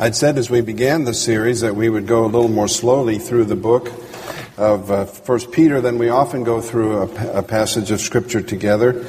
I'd 0.00 0.14
said 0.14 0.38
as 0.38 0.48
we 0.48 0.60
began 0.60 1.02
the 1.02 1.12
series 1.12 1.62
that 1.62 1.74
we 1.74 1.88
would 1.88 2.06
go 2.06 2.24
a 2.24 2.30
little 2.30 2.46
more 2.46 2.68
slowly 2.68 3.18
through 3.18 3.46
the 3.46 3.56
book 3.56 3.90
of 4.56 4.92
uh, 4.92 5.06
First 5.06 5.50
Peter 5.50 5.80
than 5.80 5.98
we 5.98 6.08
often 6.08 6.44
go 6.44 6.60
through 6.60 6.98
a, 6.98 7.38
a 7.38 7.42
passage 7.42 7.90
of 7.90 8.00
Scripture 8.00 8.40
together. 8.40 9.04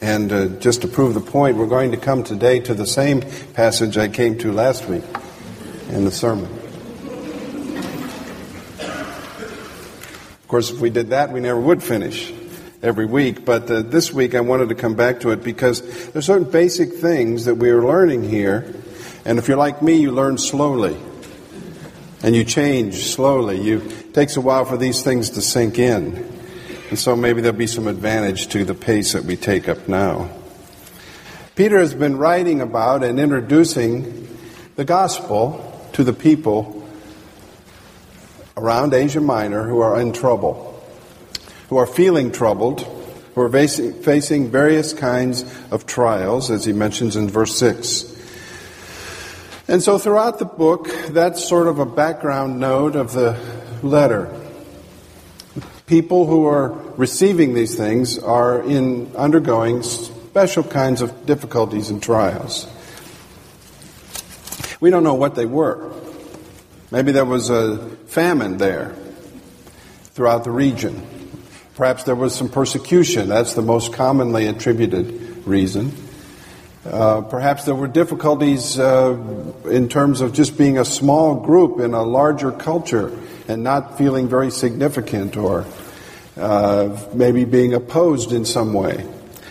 And 0.00 0.32
uh, 0.32 0.48
just 0.60 0.80
to 0.80 0.88
prove 0.88 1.12
the 1.12 1.20
point, 1.20 1.58
we're 1.58 1.66
going 1.66 1.90
to 1.90 1.98
come 1.98 2.24
today 2.24 2.58
to 2.60 2.72
the 2.72 2.86
same 2.86 3.20
passage 3.52 3.98
I 3.98 4.08
came 4.08 4.38
to 4.38 4.50
last 4.50 4.88
week 4.88 5.04
in 5.90 6.06
the 6.06 6.10
sermon. 6.10 6.50
Of 8.80 10.48
course, 10.48 10.70
if 10.70 10.80
we 10.80 10.88
did 10.88 11.10
that, 11.10 11.32
we 11.32 11.40
never 11.40 11.60
would 11.60 11.82
finish 11.82 12.32
every 12.82 13.04
week. 13.04 13.44
But 13.44 13.70
uh, 13.70 13.82
this 13.82 14.10
week, 14.10 14.34
I 14.34 14.40
wanted 14.40 14.70
to 14.70 14.74
come 14.74 14.94
back 14.94 15.20
to 15.20 15.32
it 15.32 15.44
because 15.44 15.82
there's 16.12 16.24
certain 16.24 16.50
basic 16.50 16.94
things 16.94 17.44
that 17.44 17.56
we 17.56 17.68
are 17.68 17.84
learning 17.84 18.26
here 18.26 18.74
and 19.28 19.38
if 19.38 19.46
you're 19.46 19.58
like 19.58 19.82
me, 19.82 20.00
you 20.00 20.10
learn 20.10 20.38
slowly. 20.38 20.96
And 22.22 22.34
you 22.34 22.44
change 22.44 23.08
slowly. 23.08 23.60
You, 23.60 23.82
it 23.82 24.14
takes 24.14 24.38
a 24.38 24.40
while 24.40 24.64
for 24.64 24.78
these 24.78 25.02
things 25.02 25.28
to 25.30 25.42
sink 25.42 25.78
in. 25.78 26.26
And 26.88 26.98
so 26.98 27.14
maybe 27.14 27.42
there'll 27.42 27.58
be 27.58 27.66
some 27.66 27.88
advantage 27.88 28.48
to 28.48 28.64
the 28.64 28.74
pace 28.74 29.12
that 29.12 29.24
we 29.24 29.36
take 29.36 29.68
up 29.68 29.86
now. 29.86 30.30
Peter 31.56 31.78
has 31.78 31.92
been 31.92 32.16
writing 32.16 32.62
about 32.62 33.04
and 33.04 33.20
introducing 33.20 34.34
the 34.76 34.86
gospel 34.86 35.78
to 35.92 36.04
the 36.04 36.14
people 36.14 36.88
around 38.56 38.94
Asia 38.94 39.20
Minor 39.20 39.64
who 39.64 39.80
are 39.80 40.00
in 40.00 40.14
trouble, 40.14 40.82
who 41.68 41.76
are 41.76 41.86
feeling 41.86 42.32
troubled, 42.32 42.80
who 43.34 43.42
are 43.42 43.50
facing 43.50 44.50
various 44.50 44.94
kinds 44.94 45.44
of 45.70 45.84
trials, 45.84 46.50
as 46.50 46.64
he 46.64 46.72
mentions 46.72 47.14
in 47.14 47.28
verse 47.28 47.54
6. 47.58 48.14
And 49.70 49.82
so 49.82 49.98
throughout 49.98 50.38
the 50.38 50.46
book, 50.46 50.88
that's 51.08 51.46
sort 51.46 51.68
of 51.68 51.78
a 51.78 51.84
background 51.84 52.58
note 52.58 52.96
of 52.96 53.12
the 53.12 53.38
letter. 53.82 54.34
People 55.86 56.26
who 56.26 56.46
are 56.46 56.70
receiving 56.96 57.52
these 57.52 57.76
things 57.76 58.18
are 58.18 58.62
in 58.62 59.14
undergoing 59.14 59.82
special 59.82 60.62
kinds 60.62 61.02
of 61.02 61.26
difficulties 61.26 61.90
and 61.90 62.02
trials. 62.02 62.66
We 64.80 64.88
don't 64.88 65.02
know 65.02 65.14
what 65.14 65.34
they 65.34 65.46
were. 65.46 65.92
Maybe 66.90 67.12
there 67.12 67.26
was 67.26 67.50
a 67.50 67.76
famine 68.06 68.56
there 68.56 68.94
throughout 70.14 70.44
the 70.44 70.50
region. 70.50 71.06
Perhaps 71.74 72.04
there 72.04 72.16
was 72.16 72.34
some 72.34 72.48
persecution. 72.48 73.28
That's 73.28 73.52
the 73.52 73.62
most 73.62 73.92
commonly 73.92 74.46
attributed 74.46 75.46
reason. 75.46 75.92
Uh, 76.90 77.20
perhaps 77.20 77.64
there 77.64 77.74
were 77.74 77.86
difficulties 77.86 78.78
uh, 78.78 79.14
in 79.66 79.90
terms 79.90 80.22
of 80.22 80.32
just 80.32 80.56
being 80.56 80.78
a 80.78 80.84
small 80.84 81.34
group 81.34 81.80
in 81.80 81.92
a 81.92 82.02
larger 82.02 82.50
culture 82.50 83.12
and 83.46 83.62
not 83.62 83.98
feeling 83.98 84.26
very 84.26 84.50
significant 84.50 85.36
or 85.36 85.66
uh, 86.38 86.98
maybe 87.12 87.44
being 87.44 87.74
opposed 87.74 88.32
in 88.32 88.44
some 88.46 88.72
way. 88.72 89.06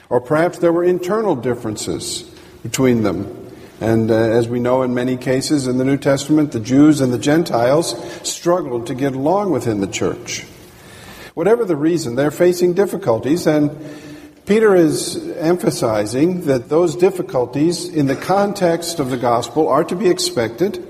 Or 0.10 0.20
perhaps 0.20 0.58
there 0.58 0.74
were 0.74 0.84
internal 0.84 1.36
differences 1.36 2.24
between 2.64 3.04
them. 3.04 3.52
And 3.80 4.10
uh, 4.10 4.16
as 4.16 4.48
we 4.48 4.60
know 4.60 4.82
in 4.82 4.96
many 4.96 5.16
cases 5.16 5.68
in 5.68 5.78
the 5.78 5.86
New 5.86 5.98
Testament, 5.98 6.54
the 6.54 6.60
Jews 6.60 7.02
and 7.02 7.14
the 7.14 7.20
Gentiles 7.20 7.96
struggled 8.28 8.88
to 8.88 8.96
get 8.96 9.14
along 9.14 9.52
within 9.52 9.80
the 9.80 9.88
church. 9.88 10.48
Whatever 11.36 11.66
the 11.66 11.76
reason, 11.76 12.16
they're 12.16 12.32
facing 12.32 12.74
difficulties 12.74 13.46
and 13.46 13.70
Peter 14.48 14.74
is 14.74 15.18
emphasizing 15.36 16.46
that 16.46 16.70
those 16.70 16.96
difficulties 16.96 17.90
in 17.90 18.08
the 18.08 18.16
context 18.16 18.98
of 18.98 19.10
the 19.10 19.18
gospel 19.18 19.68
are 19.68 19.84
to 19.84 19.94
be 19.94 20.10
expected 20.10 20.82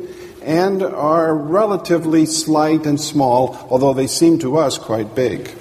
and 0.44 0.84
are 0.84 1.36
relatively 1.36 2.28
slight 2.28 2.86
and 2.86 3.02
small, 3.02 3.58
although 3.72 3.96
they 3.96 4.06
seem 4.06 4.38
to 4.38 4.58
us 4.58 4.78
quite 4.78 5.16
big. 5.16 5.52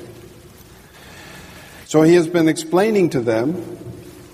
So 1.87 2.03
he 2.03 2.13
has 2.17 2.29
been 2.29 2.49
explaining 2.49 3.09
to 3.11 3.21
them 3.23 3.55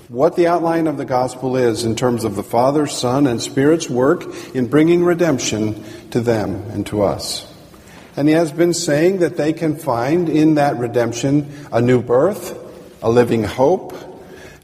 what 0.09 0.35
the 0.35 0.49
outline 0.49 0.89
of 0.89 0.97
the 0.97 1.05
gospel 1.05 1.57
is 1.57 1.85
in 1.85 1.95
terms 1.95 2.25
of 2.25 2.35
the 2.35 2.43
Father, 2.43 2.89
Son, 2.89 3.29
and 3.29 3.41
Spirit's 3.41 3.89
work 3.89 4.25
in 4.57 4.67
bringing 4.67 5.05
redemption 5.05 5.85
to 6.11 6.21
them 6.21 6.57
and 6.73 6.85
to 6.89 7.03
us. 7.03 7.47
And 8.17 8.27
he 8.27 8.35
has 8.35 8.51
been 8.51 8.75
saying 8.75 9.21
that 9.21 9.37
they 9.37 9.53
can 9.53 9.77
find 9.77 10.29
in 10.29 10.57
that 10.57 10.79
redemption 10.79 11.49
a 11.71 11.81
new 11.81 12.03
birth, 12.03 12.59
a 13.03 13.11
living 13.11 13.43
hope, 13.43 13.95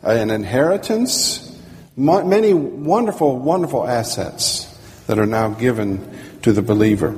an 0.02 0.30
inheritance, 0.30 1.44
many 1.96 2.54
wonderful, 2.54 3.38
wonderful 3.38 3.86
assets 3.86 4.66
that 5.06 5.18
are 5.18 5.26
now 5.26 5.48
given 5.50 6.16
to 6.42 6.52
the 6.52 6.62
believer. 6.62 7.16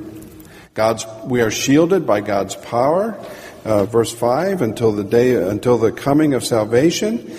God's, 0.73 1.05
we 1.25 1.41
are 1.41 1.51
shielded 1.51 2.07
by 2.07 2.21
God's 2.21 2.55
power, 2.55 3.19
uh, 3.65 3.85
verse 3.85 4.13
five, 4.13 4.61
until 4.61 4.91
the 4.93 5.03
day, 5.03 5.35
until 5.35 5.77
the 5.77 5.91
coming 5.91 6.33
of 6.33 6.43
salvation, 6.43 7.31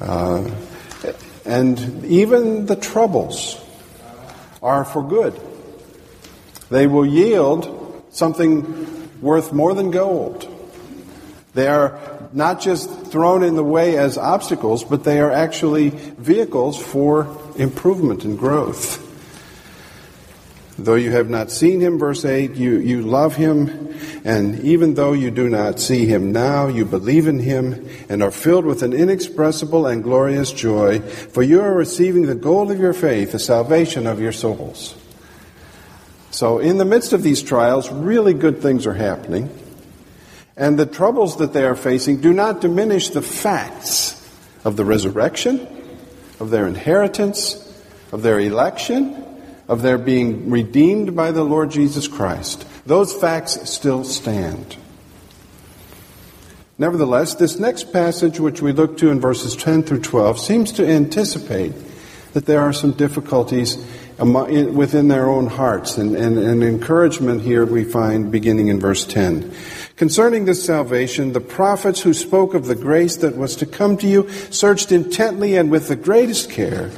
uh, 0.00 0.50
and 1.46 2.04
even 2.04 2.66
the 2.66 2.76
troubles 2.76 3.58
are 4.62 4.84
for 4.84 5.02
good. 5.02 5.40
They 6.68 6.86
will 6.86 7.06
yield 7.06 8.04
something 8.10 9.22
worth 9.22 9.52
more 9.52 9.72
than 9.72 9.90
gold. 9.90 10.46
They 11.54 11.66
are 11.66 12.19
not 12.32 12.60
just 12.60 12.88
thrown 13.06 13.42
in 13.42 13.56
the 13.56 13.64
way 13.64 13.96
as 13.96 14.16
obstacles, 14.16 14.84
but 14.84 15.04
they 15.04 15.20
are 15.20 15.30
actually 15.30 15.90
vehicles 15.90 16.80
for 16.80 17.36
improvement 17.56 18.24
and 18.24 18.38
growth. 18.38 19.06
Though 20.78 20.94
you 20.94 21.10
have 21.10 21.28
not 21.28 21.50
seen 21.50 21.80
him, 21.80 21.98
verse 21.98 22.24
8, 22.24 22.54
you, 22.54 22.78
you 22.78 23.02
love 23.02 23.36
him, 23.36 23.94
and 24.24 24.60
even 24.60 24.94
though 24.94 25.12
you 25.12 25.30
do 25.30 25.48
not 25.48 25.78
see 25.78 26.06
him 26.06 26.32
now, 26.32 26.68
you 26.68 26.86
believe 26.86 27.26
in 27.26 27.38
him 27.38 27.86
and 28.08 28.22
are 28.22 28.30
filled 28.30 28.64
with 28.64 28.82
an 28.82 28.94
inexpressible 28.94 29.86
and 29.86 30.02
glorious 30.02 30.52
joy, 30.52 31.00
for 31.00 31.42
you 31.42 31.60
are 31.60 31.74
receiving 31.74 32.22
the 32.22 32.34
goal 32.34 32.70
of 32.70 32.78
your 32.78 32.94
faith, 32.94 33.32
the 33.32 33.38
salvation 33.38 34.06
of 34.06 34.20
your 34.20 34.32
souls. 34.32 34.94
So, 36.30 36.58
in 36.58 36.78
the 36.78 36.86
midst 36.86 37.12
of 37.12 37.22
these 37.22 37.42
trials, 37.42 37.90
really 37.90 38.32
good 38.32 38.62
things 38.62 38.86
are 38.86 38.94
happening. 38.94 39.50
And 40.60 40.78
the 40.78 40.84
troubles 40.84 41.38
that 41.38 41.54
they 41.54 41.64
are 41.64 41.74
facing 41.74 42.20
do 42.20 42.34
not 42.34 42.60
diminish 42.60 43.08
the 43.08 43.22
facts 43.22 44.14
of 44.62 44.76
the 44.76 44.84
resurrection, 44.84 45.66
of 46.38 46.50
their 46.50 46.66
inheritance, 46.66 47.66
of 48.12 48.20
their 48.20 48.38
election, 48.38 49.24
of 49.68 49.80
their 49.80 49.96
being 49.96 50.50
redeemed 50.50 51.16
by 51.16 51.32
the 51.32 51.44
Lord 51.44 51.70
Jesus 51.70 52.06
Christ. 52.06 52.66
Those 52.84 53.10
facts 53.10 53.70
still 53.70 54.04
stand. 54.04 54.76
Nevertheless, 56.76 57.34
this 57.36 57.58
next 57.58 57.90
passage, 57.90 58.38
which 58.38 58.60
we 58.60 58.72
look 58.72 58.98
to 58.98 59.08
in 59.08 59.18
verses 59.18 59.56
10 59.56 59.84
through 59.84 60.02
12, 60.02 60.38
seems 60.38 60.72
to 60.72 60.86
anticipate 60.86 61.72
that 62.34 62.44
there 62.44 62.60
are 62.60 62.74
some 62.74 62.92
difficulties 62.92 63.82
within 64.20 65.08
their 65.08 65.28
own 65.28 65.46
hearts. 65.46 65.96
And, 65.96 66.14
and, 66.14 66.62
encouragement 66.62 67.42
here 67.42 67.64
we 67.64 67.84
find 67.84 68.30
beginning 68.30 68.68
in 68.68 68.78
verse 68.78 69.06
10. 69.06 69.52
Concerning 69.96 70.44
this 70.44 70.64
salvation, 70.64 71.32
the 71.32 71.40
prophets 71.40 72.00
who 72.00 72.14
spoke 72.14 72.54
of 72.54 72.66
the 72.66 72.74
grace 72.74 73.16
that 73.16 73.36
was 73.36 73.56
to 73.56 73.66
come 73.66 73.96
to 73.98 74.06
you 74.06 74.28
searched 74.50 74.92
intently 74.92 75.56
and 75.56 75.70
with 75.70 75.88
the 75.88 75.96
greatest 75.96 76.50
care, 76.50 76.90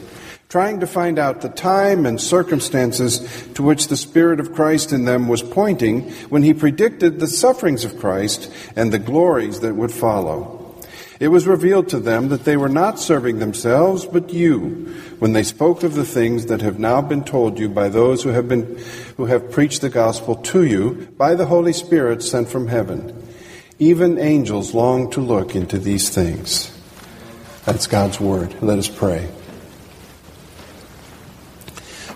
trying 0.49 0.81
to 0.81 0.87
find 0.87 1.19
out 1.19 1.41
the 1.41 1.49
time 1.49 2.06
and 2.06 2.21
circumstances 2.21 3.49
to 3.55 3.62
which 3.62 3.88
the 3.88 3.97
Spirit 3.97 4.38
of 4.38 4.53
Christ 4.53 4.93
in 4.93 5.05
them 5.05 5.28
was 5.28 5.43
pointing 5.43 6.11
when 6.28 6.43
he 6.43 6.55
predicted 6.55 7.19
the 7.19 7.27
sufferings 7.27 7.84
of 7.84 7.99
Christ 7.99 8.53
and 8.77 8.93
the 8.93 8.99
glories 8.99 9.61
that 9.61 9.75
would 9.75 9.93
follow. 9.93 10.62
It 11.22 11.28
was 11.28 11.47
revealed 11.47 11.88
to 11.91 12.00
them 12.00 12.31
that 12.31 12.43
they 12.43 12.56
were 12.56 12.69
not 12.69 12.99
serving 12.99 13.38
themselves, 13.38 14.05
but 14.05 14.33
you, 14.33 14.93
when 15.21 15.34
they 15.34 15.44
spoke 15.44 15.84
of 15.84 15.94
the 15.94 16.05
things 16.05 16.47
that 16.47 16.62
have 16.62 16.81
now 16.81 17.00
been 17.00 17.23
told 17.23 17.61
you 17.61 17.69
by 17.69 17.91
those 17.91 18.25
who 18.25 18.31
have 18.31 18.49
been, 18.49 18.76
who 19.17 19.26
have 19.26 19.52
preached 19.52 19.82
the 19.82 19.88
gospel 19.88 20.35
to 20.35 20.64
you 20.64 21.06
by 21.17 21.37
the 21.37 21.47
Holy 21.47 21.73
Spirit 21.73 22.25
sent 22.25 22.49
from 22.49 22.67
heaven. 22.67 23.17
Even 23.79 24.19
angels 24.19 24.75
long 24.75 25.12
to 25.12 25.20
look 25.20 25.55
into 25.55 25.79
these 25.79 26.11
things. 26.11 26.76
That's 27.67 27.87
God's 27.87 28.19
word. 28.19 28.61
Let 28.61 28.81
us 28.81 28.88
pray. 28.88 29.31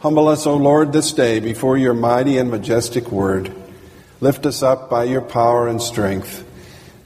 Humble 0.03 0.27
us, 0.27 0.49
O 0.49 0.57
Lord, 0.57 0.93
this 0.93 1.13
day 1.13 1.39
before 1.39 1.79
your 1.79 1.95
mighty 1.95 2.39
and 2.39 2.51
majestic 2.51 3.13
word. 3.13 3.55
Lift 4.21 4.47
us 4.47 4.65
up 4.65 4.91
by 4.91 5.05
your 5.05 5.23
power 5.23 5.69
and 5.69 5.81
strength, 5.81 6.45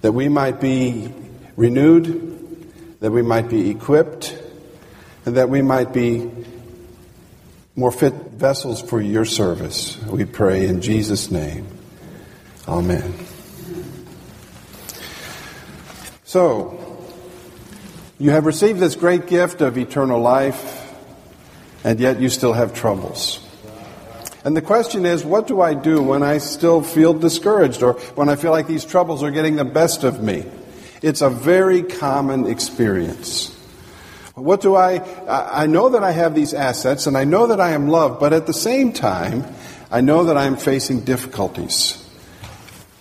that 0.01 0.13
we 0.13 0.31
might 0.31 0.63
be 0.63 1.13
renewed, 1.61 2.73
that 3.01 3.11
we 3.11 3.21
might 3.21 3.51
be 3.51 3.69
equipped, 3.69 4.35
and 5.27 5.37
that 5.37 5.51
we 5.51 5.61
might 5.61 5.93
be 5.93 6.31
more 7.77 7.93
fit 7.93 8.15
vessels 8.33 8.81
for 8.81 8.99
your 8.99 9.27
service. 9.27 10.03
We 10.05 10.25
pray 10.25 10.67
in 10.67 10.81
Jesus' 10.81 11.31
name. 11.31 11.67
Amen. 12.67 13.13
So, 16.25 17.05
you 18.19 18.31
have 18.31 18.47
received 18.47 18.81
this 18.81 18.97
great 18.97 19.27
gift 19.27 19.61
of 19.61 19.77
eternal 19.77 20.19
life, 20.19 20.91
and 21.85 22.01
yet 22.01 22.21
you 22.21 22.31
still 22.31 22.55
have 22.55 22.73
troubles. 22.73 23.47
And 24.45 24.57
the 24.57 24.63
question 24.63 25.05
is, 25.05 25.27
what 25.27 25.47
do 25.47 25.61
I 25.61 25.75
do 25.75 26.03
when 26.03 26.23
I 26.23 26.39
still 26.39 26.81
feel 26.81 27.13
discouraged 27.13 27.83
or 27.83 27.95
when 28.15 28.31
I 28.31 28.37
feel 28.37 28.51
like 28.51 28.67
these 28.67 28.87
troubles 28.87 29.23
are 29.23 29.31
getting 29.31 29.57
the 29.57 29.67
best 29.67 30.05
of 30.05 30.23
me? 30.23 30.47
It's 31.03 31.23
a 31.23 31.31
very 31.31 31.83
common 31.83 32.47
experience. 32.47 33.57
What 34.35 34.61
do 34.61 34.75
I, 34.77 35.03
I 35.29 35.67
know 35.67 35.91
that 35.91 36.03
I 36.03 36.13
have 36.13 36.35
these 36.35 36.55
assets 36.55 37.07
and 37.07 37.17
I 37.17 37.25
know 37.25 37.49
that 37.49 37.61
I 37.61 37.71
am 37.71 37.89
loved, 37.89 38.21
but 38.21 38.33
at 38.33 38.47
the 38.47 38.53
same 38.53 38.93
time, 38.93 39.45
I 39.91 40.01
know 40.01 40.25
that 40.25 40.37
I 40.37 40.45
am 40.45 40.57
facing 40.57 41.01
difficulties. 41.01 41.97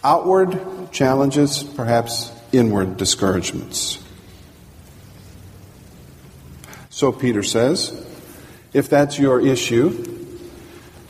Outward 0.04 0.92
challenges, 0.92 1.64
perhaps 1.64 2.32
inward 2.52 2.98
discouragements. 2.98 4.04
So 6.90 7.12
Peter 7.12 7.44
says, 7.44 8.06
if 8.74 8.90
that's 8.90 9.20
your 9.20 9.40
issue, 9.40 10.06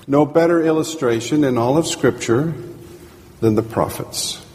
no 0.06 0.26
better 0.26 0.64
illustration 0.64 1.44
in 1.44 1.58
all 1.58 1.78
of 1.78 1.88
Scripture 1.88 2.54
than 3.40 3.56
the 3.56 3.64
prophets. 3.64 4.46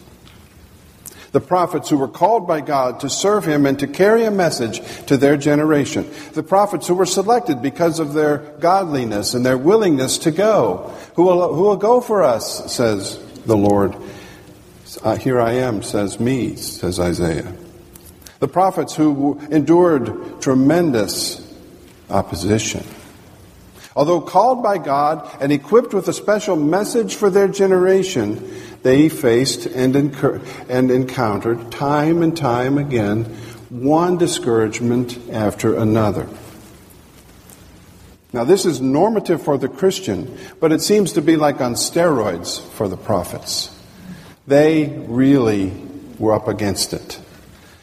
The 1.35 1.41
prophets 1.41 1.91
who 1.91 1.99
were 1.99 2.07
called 2.07 2.47
by 2.47 2.61
God 2.61 3.01
to 3.01 3.11
serve 3.11 3.45
Him 3.45 3.67
and 3.67 3.77
to 3.81 3.89
carry 3.89 4.23
a 4.23 4.31
message 4.31 4.81
to 5.07 5.17
their 5.17 5.37
generation. 5.37 6.09
The 6.33 6.45
prophets 6.45 6.87
who 6.87 6.95
were 6.95 7.07
selected 7.07 7.61
because 7.61 7.99
of 7.99 8.13
their 8.13 8.39
godliness 8.61 9.35
and 9.35 9.45
their 9.45 9.59
willingness 9.59 10.19
to 10.19 10.31
go. 10.31 10.95
Who 11.17 11.25
will, 11.25 11.53
who 11.53 11.63
will 11.63 11.77
go 11.77 12.01
for 12.01 12.23
us, 12.23 12.73
says 12.73 13.19
the 13.47 13.57
Lord. 13.57 13.97
Uh, 15.03 15.17
here 15.17 15.41
I 15.41 15.55
am, 15.55 15.83
says 15.83 16.21
me, 16.21 16.55
says 16.55 17.01
Isaiah. 17.01 17.53
The 18.39 18.47
prophets 18.47 18.95
who 18.95 19.41
endured 19.51 20.41
tremendous 20.41 21.43
opposition. 22.11 22.87
Although 23.97 24.21
called 24.21 24.63
by 24.63 24.79
God 24.79 25.29
and 25.41 25.53
equipped 25.53 25.95
with 25.95 26.09
a 26.09 26.13
special 26.13 26.57
message 26.57 27.15
for 27.15 27.31
their 27.31 27.49
generation, 27.49 28.53
they 28.83 29.09
faced 29.09 29.67
and, 29.67 29.95
incur- 29.95 30.41
and 30.69 30.91
encountered 30.91 31.71
time 31.71 32.23
and 32.23 32.37
time 32.37 32.77
again 32.77 33.25
one 33.71 34.19
discouragement 34.19 35.19
after 35.31 35.77
another. 35.77 36.29
Now, 38.33 38.43
this 38.43 38.67
is 38.67 38.81
normative 38.81 39.43
for 39.43 39.57
the 39.59 39.69
Christian, 39.69 40.37
but 40.59 40.73
it 40.73 40.81
seems 40.81 41.13
to 41.13 41.23
be 41.23 41.37
like 41.37 41.61
on 41.61 41.75
steroids 41.75 42.61
for 42.61 42.89
the 42.89 42.97
prophets. 42.97 43.71
They 44.49 44.89
really 45.07 45.73
were 46.19 46.33
up 46.33 46.49
against 46.49 46.93
it. 46.93 47.21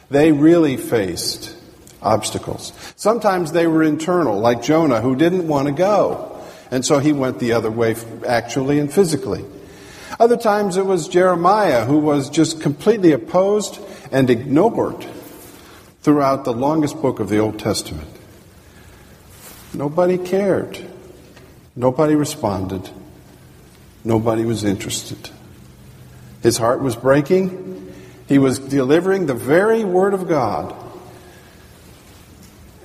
They 0.10 0.34
really 0.34 0.76
faced 0.76 1.56
obstacles. 2.02 2.74
Sometimes 2.96 3.52
they 3.52 3.68
were 3.68 3.84
internal, 3.84 4.40
like 4.40 4.64
Jonah, 4.64 5.02
who 5.02 5.16
didn't 5.16 5.48
want 5.48 5.68
to 5.68 5.74
go. 5.74 6.28
And 6.72 6.86
so 6.86 7.00
he 7.00 7.12
went 7.12 7.40
the 7.40 7.54
other 7.54 7.70
way, 7.70 7.96
actually 8.26 8.80
and 8.80 8.92
physically. 8.92 9.46
Other 10.20 10.38
times 10.38 10.78
it 10.78 10.86
was 10.86 11.08
Jeremiah, 11.08 11.86
who 11.86 11.98
was 11.98 12.30
just 12.30 12.62
completely 12.62 13.12
opposed 13.12 13.80
and 14.12 14.30
ignored 14.30 15.06
throughout 16.02 16.46
the 16.46 16.54
longest 16.54 17.02
book 17.02 17.20
of 17.20 17.30
the 17.30 17.40
Old 17.40 17.60
Testament. 17.60 18.08
Nobody 19.74 20.18
cared. 20.18 20.80
Nobody 21.76 22.16
responded. 22.16 22.90
Nobody 24.04 24.46
was 24.46 24.64
interested. 24.64 25.30
His 26.42 26.58
heart 26.58 26.82
was 26.82 26.96
breaking. 26.96 27.94
He 28.28 28.40
was 28.40 28.60
delivering 28.60 29.26
the 29.26 29.34
very 29.34 29.84
word 29.84 30.14
of 30.14 30.28
God 30.28 30.76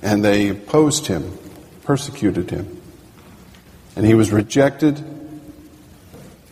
and 0.01 0.23
they 0.23 0.49
opposed 0.49 1.07
him, 1.07 1.37
persecuted 1.83 2.49
him. 2.49 2.81
And 3.95 4.05
he 4.05 4.13
was 4.13 4.31
rejected 4.31 5.03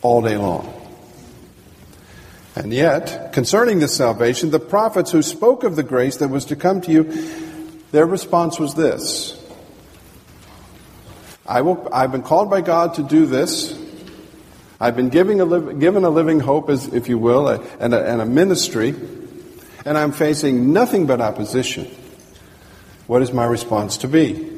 all 0.02 0.22
day 0.22 0.36
long. 0.36 0.72
And 2.56 2.72
yet, 2.72 3.32
concerning 3.32 3.80
this 3.80 3.94
salvation, 3.94 4.50
the 4.50 4.58
prophets 4.58 5.12
who 5.12 5.22
spoke 5.22 5.62
of 5.62 5.76
the 5.76 5.82
grace 5.82 6.16
that 6.16 6.28
was 6.28 6.46
to 6.46 6.56
come 6.56 6.80
to 6.82 6.90
you, 6.90 7.04
their 7.92 8.06
response 8.06 8.58
was 8.58 8.74
this 8.74 9.38
I 11.46 11.60
will, 11.60 11.88
I've 11.92 12.12
been 12.12 12.22
called 12.22 12.50
by 12.50 12.60
God 12.60 12.94
to 12.94 13.02
do 13.02 13.26
this. 13.26 13.78
I've 14.80 14.96
been 14.96 15.08
giving 15.08 15.40
a 15.40 15.74
given 15.74 16.04
a 16.04 16.10
living 16.10 16.40
hope, 16.40 16.68
as, 16.68 16.92
if 16.92 17.08
you 17.08 17.18
will, 17.18 17.48
a, 17.48 17.60
and, 17.80 17.94
a, 17.94 18.04
and 18.04 18.20
a 18.20 18.26
ministry, 18.26 18.94
and 19.86 19.96
I'm 19.96 20.12
facing 20.12 20.72
nothing 20.72 21.06
but 21.06 21.20
opposition. 21.20 21.90
What 23.06 23.22
is 23.22 23.32
my 23.32 23.44
response 23.44 23.96
to 23.98 24.08
be? 24.08 24.52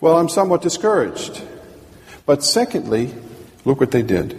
Well, 0.00 0.16
I'm 0.16 0.28
somewhat 0.28 0.62
discouraged. 0.62 1.42
But 2.24 2.44
secondly, 2.44 3.12
look 3.64 3.80
what 3.80 3.90
they 3.90 4.02
did. 4.02 4.36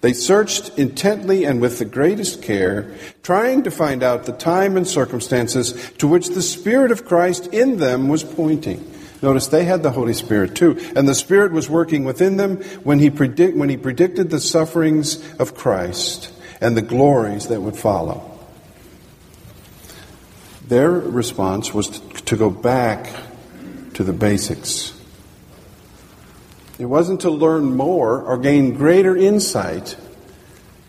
They 0.00 0.12
searched 0.12 0.76
intently 0.76 1.44
and 1.44 1.60
with 1.60 1.78
the 1.78 1.84
greatest 1.84 2.42
care, 2.42 2.92
trying 3.22 3.62
to 3.62 3.70
find 3.70 4.02
out 4.02 4.24
the 4.24 4.32
time 4.32 4.76
and 4.76 4.86
circumstances 4.86 5.92
to 5.98 6.08
which 6.08 6.30
the 6.30 6.42
Spirit 6.42 6.90
of 6.90 7.04
Christ 7.04 7.46
in 7.48 7.76
them 7.76 8.08
was 8.08 8.24
pointing. 8.24 8.92
Notice 9.22 9.46
they 9.46 9.64
had 9.64 9.84
the 9.84 9.92
Holy 9.92 10.14
Spirit 10.14 10.56
too, 10.56 10.76
and 10.96 11.06
the 11.06 11.14
Spirit 11.14 11.52
was 11.52 11.70
working 11.70 12.02
within 12.02 12.36
them 12.36 12.56
when 12.82 12.98
he, 12.98 13.10
predict, 13.10 13.56
when 13.56 13.68
he 13.68 13.76
predicted 13.76 14.30
the 14.30 14.40
sufferings 14.40 15.22
of 15.38 15.54
Christ 15.54 16.32
and 16.60 16.76
the 16.76 16.82
glories 16.82 17.46
that 17.46 17.60
would 17.60 17.76
follow. 17.76 18.31
Their 20.72 20.92
response 20.92 21.74
was 21.74 22.00
to 22.00 22.34
go 22.34 22.48
back 22.48 23.12
to 23.92 24.02
the 24.02 24.14
basics. 24.14 24.98
It 26.78 26.86
wasn't 26.86 27.20
to 27.20 27.30
learn 27.30 27.76
more 27.76 28.22
or 28.22 28.38
gain 28.38 28.72
greater 28.72 29.14
insight, 29.14 29.98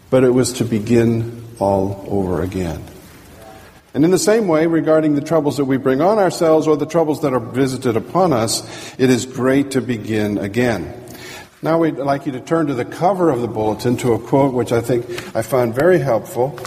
but 0.09 0.23
it 0.23 0.29
was 0.29 0.53
to 0.53 0.63
begin 0.63 1.43
all 1.59 2.05
over 2.07 2.41
again. 2.41 2.81
And 3.93 4.05
in 4.05 4.11
the 4.11 4.17
same 4.17 4.47
way, 4.47 4.67
regarding 4.67 5.15
the 5.15 5.21
troubles 5.21 5.57
that 5.57 5.65
we 5.65 5.75
bring 5.75 5.99
on 5.99 6.17
ourselves 6.17 6.65
or 6.65 6.77
the 6.77 6.85
troubles 6.85 7.21
that 7.23 7.33
are 7.33 7.41
visited 7.41 7.97
upon 7.97 8.31
us, 8.31 8.63
it 8.97 9.09
is 9.09 9.25
great 9.25 9.71
to 9.71 9.81
begin 9.81 10.37
again. 10.37 10.93
Now 11.61 11.79
we'd 11.79 11.97
like 11.97 12.25
you 12.25 12.31
to 12.31 12.39
turn 12.39 12.67
to 12.67 12.73
the 12.73 12.85
cover 12.85 13.29
of 13.29 13.41
the 13.41 13.49
bulletin 13.49 13.97
to 13.97 14.13
a 14.13 14.19
quote 14.19 14.53
which 14.53 14.71
I 14.71 14.79
think 14.79 15.35
I 15.35 15.41
found 15.41 15.75
very 15.75 15.99
helpful. 15.99 16.57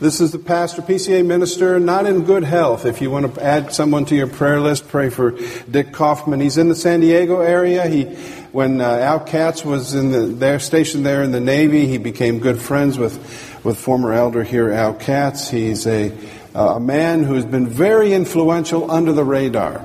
This 0.00 0.20
is 0.20 0.30
the 0.30 0.38
pastor, 0.38 0.80
PCA 0.80 1.26
minister, 1.26 1.80
not 1.80 2.06
in 2.06 2.22
good 2.24 2.44
health. 2.44 2.86
If 2.86 3.00
you 3.00 3.10
want 3.10 3.34
to 3.34 3.42
add 3.42 3.72
someone 3.72 4.04
to 4.04 4.14
your 4.14 4.28
prayer 4.28 4.60
list, 4.60 4.86
pray 4.86 5.10
for 5.10 5.32
Dick 5.68 5.92
Kaufmann. 5.92 6.40
He's 6.40 6.56
in 6.56 6.68
the 6.68 6.76
San 6.76 7.00
Diego 7.00 7.40
area. 7.40 7.84
He, 7.88 8.04
when 8.52 8.80
uh, 8.80 8.84
Al 8.84 9.18
Katz 9.18 9.64
was 9.64 9.94
in 9.94 10.12
the, 10.12 10.20
there, 10.20 10.60
stationed 10.60 11.04
there 11.04 11.24
in 11.24 11.32
the 11.32 11.40
Navy, 11.40 11.88
he 11.88 11.98
became 11.98 12.38
good 12.38 12.62
friends 12.62 12.96
with, 12.96 13.16
with 13.64 13.76
former 13.76 14.12
elder 14.12 14.44
here, 14.44 14.70
Al 14.70 14.94
Katz. 14.94 15.50
He's 15.50 15.84
a, 15.84 16.16
uh, 16.54 16.76
a 16.76 16.80
man 16.80 17.24
who 17.24 17.34
has 17.34 17.44
been 17.44 17.66
very 17.66 18.12
influential 18.12 18.88
under 18.88 19.12
the 19.12 19.24
radar. 19.24 19.84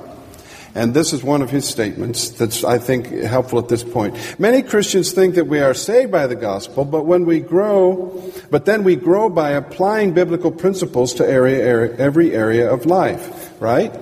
And 0.75 0.93
this 0.93 1.13
is 1.13 1.23
one 1.23 1.43
of 1.43 1.51
his 1.51 1.67
statements 1.67 2.31
that's, 2.31 2.63
I 2.63 2.79
think, 2.79 3.07
helpful 3.07 3.59
at 3.59 3.69
this 3.69 3.83
point. 3.83 4.17
Many 4.39 4.63
Christians 4.63 5.11
think 5.11 5.35
that 5.35 5.45
we 5.45 5.59
are 5.59 5.75
saved 5.75 6.11
by 6.11 6.25
the 6.25 6.35
gospel, 6.35 6.83
but 6.83 7.05
when 7.05 7.25
we 7.25 7.41
grow, 7.41 8.31
but 8.49 8.65
then 8.65 8.83
we 8.83 8.95
grow 8.95 9.29
by 9.29 9.51
applying 9.51 10.13
biblical 10.13 10.51
principles 10.51 11.13
to 11.15 11.27
area, 11.27 11.63
area, 11.63 11.95
every 11.97 12.33
area 12.33 12.71
of 12.71 12.87
life, 12.87 13.51
right? 13.61 13.93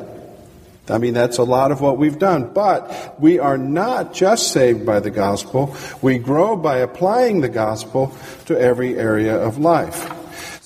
I 0.90 0.98
mean, 0.98 1.14
that's 1.14 1.38
a 1.38 1.44
lot 1.44 1.72
of 1.72 1.82
what 1.82 1.98
we've 1.98 2.18
done. 2.18 2.54
But 2.54 3.20
we 3.20 3.40
are 3.40 3.58
not 3.58 4.14
just 4.14 4.52
saved 4.52 4.86
by 4.86 5.00
the 5.00 5.12
gospel. 5.12 5.76
We 6.02 6.18
grow 6.18 6.56
by 6.56 6.78
applying 6.78 7.42
the 7.42 7.50
gospel 7.50 8.16
to 8.46 8.60
every 8.60 8.98
area 8.98 9.36
of 9.36 9.58
life. 9.58 10.21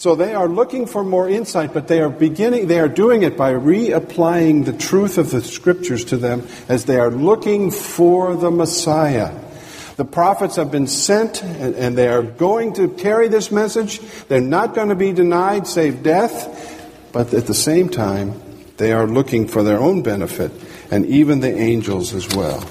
So 0.05 0.13
they 0.13 0.35
are 0.35 0.47
looking 0.47 0.85
for 0.85 1.03
more 1.03 1.27
insight, 1.27 1.73
but 1.73 1.87
they 1.87 1.99
are 1.99 2.11
beginning, 2.11 2.67
they 2.67 2.79
are 2.79 2.87
doing 2.87 3.23
it 3.23 3.35
by 3.35 3.53
reapplying 3.53 4.63
the 4.63 4.73
truth 4.73 5.17
of 5.17 5.31
the 5.31 5.41
scriptures 5.41 6.05
to 6.05 6.17
them 6.17 6.47
as 6.69 6.85
they 6.85 6.99
are 6.99 7.09
looking 7.09 7.71
for 7.71 8.35
the 8.35 8.51
Messiah. 8.51 9.33
The 9.95 10.05
prophets 10.05 10.57
have 10.57 10.69
been 10.69 10.85
sent 10.85 11.41
and, 11.41 11.97
they 11.97 12.07
are 12.07 12.21
going 12.21 12.73
to 12.73 12.87
carry 12.89 13.29
this 13.29 13.51
message. 13.51 13.99
They're 14.27 14.41
not 14.41 14.75
going 14.75 14.89
to 14.89 14.95
be 14.95 15.11
denied 15.11 15.65
save 15.65 16.03
death, 16.03 17.09
but 17.11 17.33
at 17.33 17.47
the 17.47 17.55
same 17.55 17.89
time, 17.89 18.39
they 18.77 18.93
are 18.93 19.07
looking 19.07 19.47
for 19.47 19.63
their 19.63 19.79
own 19.79 20.03
benefit 20.03 20.51
and 20.91 21.07
even 21.07 21.39
the 21.39 21.51
angels 21.51 22.13
as 22.13 22.29
well. 22.35 22.61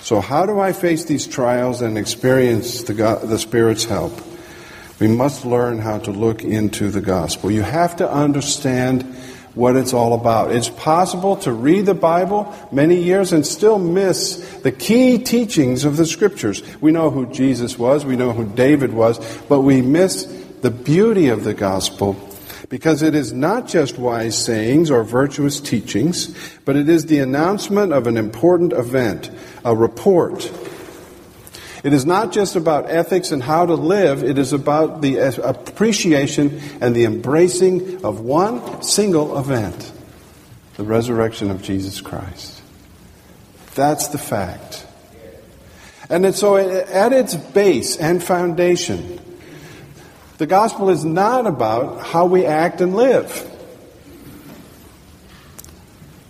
So 0.00 0.20
how 0.20 0.44
do 0.44 0.58
I 0.58 0.72
face 0.72 1.04
these 1.04 1.28
trials 1.28 1.82
and 1.82 1.96
experience 1.96 2.82
the, 2.82 2.94
God, 2.94 3.28
the 3.28 3.38
Spirit's 3.38 3.84
help? 3.84 4.12
We 4.98 5.08
must 5.08 5.44
learn 5.44 5.78
how 5.78 5.98
to 5.98 6.10
look 6.10 6.42
into 6.42 6.90
the 6.90 7.02
gospel. 7.02 7.50
You 7.50 7.62
have 7.62 7.96
to 7.96 8.10
understand 8.10 9.02
what 9.54 9.76
it's 9.76 9.92
all 9.92 10.14
about. 10.14 10.52
It's 10.52 10.68
possible 10.68 11.36
to 11.38 11.52
read 11.52 11.86
the 11.86 11.94
Bible 11.94 12.54
many 12.72 13.02
years 13.02 13.32
and 13.32 13.46
still 13.46 13.78
miss 13.78 14.36
the 14.62 14.72
key 14.72 15.18
teachings 15.18 15.84
of 15.84 15.96
the 15.96 16.06
scriptures. 16.06 16.62
We 16.80 16.92
know 16.92 17.10
who 17.10 17.26
Jesus 17.32 17.78
was, 17.78 18.04
we 18.04 18.16
know 18.16 18.32
who 18.32 18.44
David 18.44 18.92
was, 18.92 19.18
but 19.48 19.62
we 19.62 19.82
miss 19.82 20.24
the 20.60 20.70
beauty 20.70 21.28
of 21.28 21.44
the 21.44 21.54
gospel 21.54 22.16
because 22.68 23.02
it 23.02 23.14
is 23.14 23.32
not 23.32 23.66
just 23.66 23.98
wise 23.98 24.36
sayings 24.36 24.90
or 24.90 25.04
virtuous 25.04 25.60
teachings, 25.60 26.34
but 26.64 26.76
it 26.76 26.88
is 26.88 27.06
the 27.06 27.18
announcement 27.18 27.92
of 27.92 28.06
an 28.06 28.16
important 28.16 28.72
event, 28.72 29.30
a 29.64 29.74
report 29.74 30.50
It 31.86 31.92
is 31.92 32.04
not 32.04 32.32
just 32.32 32.56
about 32.56 32.90
ethics 32.90 33.30
and 33.30 33.40
how 33.40 33.64
to 33.64 33.74
live, 33.74 34.24
it 34.24 34.38
is 34.38 34.52
about 34.52 35.02
the 35.02 35.18
appreciation 35.18 36.60
and 36.80 36.96
the 36.96 37.04
embracing 37.04 38.04
of 38.04 38.18
one 38.18 38.82
single 38.82 39.38
event 39.38 39.92
the 40.74 40.82
resurrection 40.82 41.48
of 41.48 41.62
Jesus 41.62 42.00
Christ. 42.00 42.60
That's 43.76 44.08
the 44.08 44.18
fact. 44.18 44.84
And 46.10 46.34
so, 46.34 46.56
at 46.56 47.12
its 47.12 47.36
base 47.36 47.96
and 47.96 48.20
foundation, 48.20 49.20
the 50.38 50.46
gospel 50.46 50.90
is 50.90 51.04
not 51.04 51.46
about 51.46 52.04
how 52.04 52.26
we 52.26 52.46
act 52.46 52.80
and 52.80 52.96
live. 52.96 53.48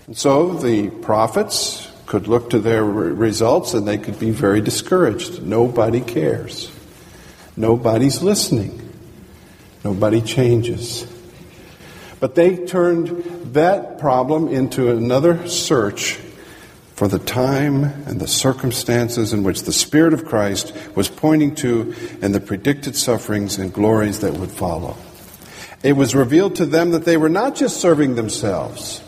And 0.07 0.19
so 0.19 0.53
the 0.53 0.91
prophets 0.91 1.86
could 2.07 2.29
look 2.29 2.51
to 2.51 2.59
their 2.59 2.85
results 2.85 3.75
and 3.75 3.87
they 3.87 3.99
could 3.99 4.19
be 4.19 4.31
very 4.31 4.61
discouraged. 4.61 5.43
Nobody 5.43 6.01
cares. 6.01 6.71
Nobody's 7.57 8.23
listening. 8.23 8.81
Nobody 9.85 10.21
changes. 10.21 11.07
But 12.21 12.35
they 12.35 12.65
turned 12.65 13.55
that 13.55 13.99
problem 13.99 14.49
into 14.49 14.91
another 14.91 15.49
search 15.49 16.19
for 16.95 17.09
the 17.09 17.19
time 17.19 17.85
and 17.85 18.21
the 18.21 18.27
circumstances 18.27 19.33
in 19.33 19.43
which 19.43 19.65
the 19.65 19.73
Spirit 19.73 20.15
of 20.15 20.25
Christ 20.25 20.75
was 20.95 21.09
pointing 21.09 21.55
to 21.57 21.95
and 22.23 22.35
the 22.35 22.41
predicted 22.41 22.97
sufferings 22.97 23.59
and 23.59 23.73
glories 23.73 24.21
that 24.21 24.33
would 24.35 24.51
follow. 24.51 24.97
It 25.83 25.93
was 25.93 26.15
revealed 26.15 26.57
to 26.57 26.67
them 26.67 26.93
that 26.93 27.05
they 27.05 27.17
were 27.19 27.29
not 27.29 27.55
just 27.55 27.81
serving 27.81 28.15
themselves, 28.15 29.03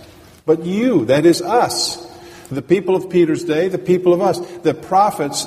but 0.44 0.66
you, 0.66 1.06
that 1.06 1.24
is 1.24 1.40
us, 1.40 2.07
the 2.50 2.62
people 2.62 2.96
of 2.96 3.10
Peter's 3.10 3.44
day, 3.44 3.68
the 3.68 3.78
people 3.78 4.12
of 4.12 4.20
us. 4.20 4.40
The 4.58 4.74
prophets 4.74 5.46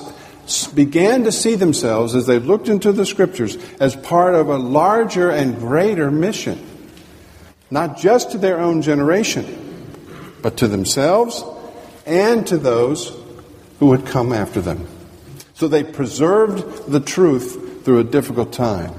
began 0.74 1.24
to 1.24 1.31
see 1.31 1.55
themselves 1.55 2.15
as 2.15 2.25
they 2.27 2.39
looked 2.39 2.67
into 2.67 2.91
the 2.91 3.05
scriptures 3.05 3.58
as 3.79 3.96
part 3.96 4.36
of 4.36 4.50
a 4.50 4.58
larger 4.58 5.29
and 5.29 5.58
greater 5.58 6.12
mission, 6.12 6.63
not 7.70 7.98
just 7.98 8.31
to 8.31 8.38
their 8.38 8.60
own 8.60 8.81
generation, 8.81 9.46
but 10.41 10.58
to 10.58 10.67
themselves 10.67 11.43
and 12.05 12.46
to 12.48 12.58
those 12.58 13.15
who 13.79 13.88
would 13.88 14.05
come 14.05 14.34
after 14.34 14.62
them. 14.62 14.88
So 15.53 15.67
they 15.67 15.84
preserved 15.84 16.91
the 16.91 17.00
truth 17.00 17.84
through 17.86 18.00
a 18.00 18.03
difficult 18.03 18.51
time. 18.51 18.93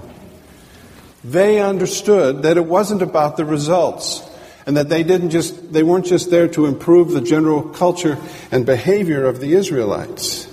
They 1.25 1.61
understood 1.61 2.42
that 2.42 2.56
it 2.56 2.64
wasn't 2.64 3.02
about 3.02 3.37
the 3.37 3.44
results 3.44 4.28
and 4.66 4.76
that 4.76 4.88
they 4.88 5.02
didn't 5.02 5.31
just 5.31 5.73
they 5.73 5.83
weren't 5.83 6.07
just 6.07 6.31
there 6.31 6.49
to 6.49 6.66
improve 6.66 7.11
the 7.11 7.21
general 7.21 7.62
culture 7.62 8.19
and 8.50 8.64
behavior 8.64 9.25
of 9.25 9.40
the 9.40 9.54
Israelites. 9.54 10.49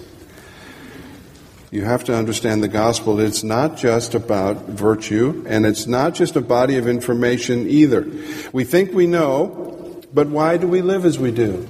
You 1.71 1.85
have 1.85 2.03
to 2.05 2.15
understand 2.15 2.63
the 2.63 2.67
gospel. 2.67 3.19
It's 3.19 3.43
not 3.43 3.77
just 3.77 4.15
about 4.15 4.65
virtue, 4.65 5.45
and 5.47 5.67
it's 5.67 5.85
not 5.85 6.15
just 6.15 6.35
a 6.35 6.41
body 6.41 6.77
of 6.77 6.87
information 6.87 7.69
either. 7.69 8.07
We 8.51 8.63
think 8.63 8.91
we 8.91 9.05
know, 9.05 10.01
but 10.11 10.27
why 10.27 10.57
do 10.57 10.67
we 10.67 10.81
live 10.81 11.05
as 11.05 11.19
we 11.19 11.29
do? 11.29 11.67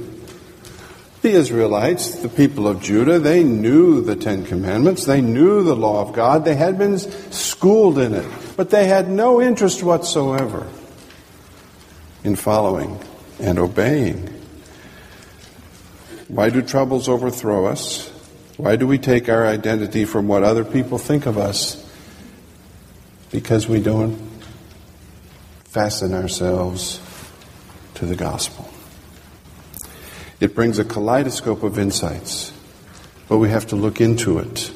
The 1.22 1.32
Israelites, 1.32 2.12
the 2.12 2.30
people 2.30 2.66
of 2.66 2.82
Judah, 2.82 3.20
they 3.20 3.44
knew 3.44 4.00
the 4.00 4.16
Ten 4.16 4.46
Commandments. 4.46 5.04
They 5.04 5.20
knew 5.20 5.64
the 5.64 5.76
law 5.76 6.02
of 6.08 6.16
God. 6.16 6.46
They 6.46 6.56
had 6.56 6.78
been 6.78 6.98
schooled 6.98 7.98
in 8.00 8.14
it. 8.14 8.26
But 8.56 8.70
they 8.70 8.86
had 8.86 9.10
no 9.10 9.42
interest 9.42 9.84
whatsoever 9.84 10.66
in 12.24 12.36
following 12.36 13.00
and 13.40 13.60
obeying. 13.60 14.28
Why 16.28 16.50
do 16.50 16.62
troubles 16.62 17.10
overthrow 17.10 17.66
us? 17.66 18.10
Why 18.58 18.76
do 18.76 18.86
we 18.86 18.98
take 18.98 19.30
our 19.30 19.48
identity 19.48 20.06
from 20.06 20.28
what 20.28 20.44
other 20.44 20.66
people 20.66 20.98
think 20.98 21.26
of 21.26 21.38
us? 21.38 21.86
Because 23.32 23.68
we 23.68 23.82
don't 23.82 24.18
fasten 25.66 26.14
ourselves 26.14 27.00
to 27.96 28.06
the 28.06 28.16
gospel. 28.16 28.70
It 30.40 30.56
brings 30.56 30.80
a 30.80 30.86
kaleidoscope 30.86 31.64
of 31.64 31.78
insights, 31.78 32.52
but 33.28 33.38
we 33.38 33.50
have 33.50 33.68
to 33.68 33.76
look 33.76 34.02
into 34.02 34.40
it. 34.40 34.72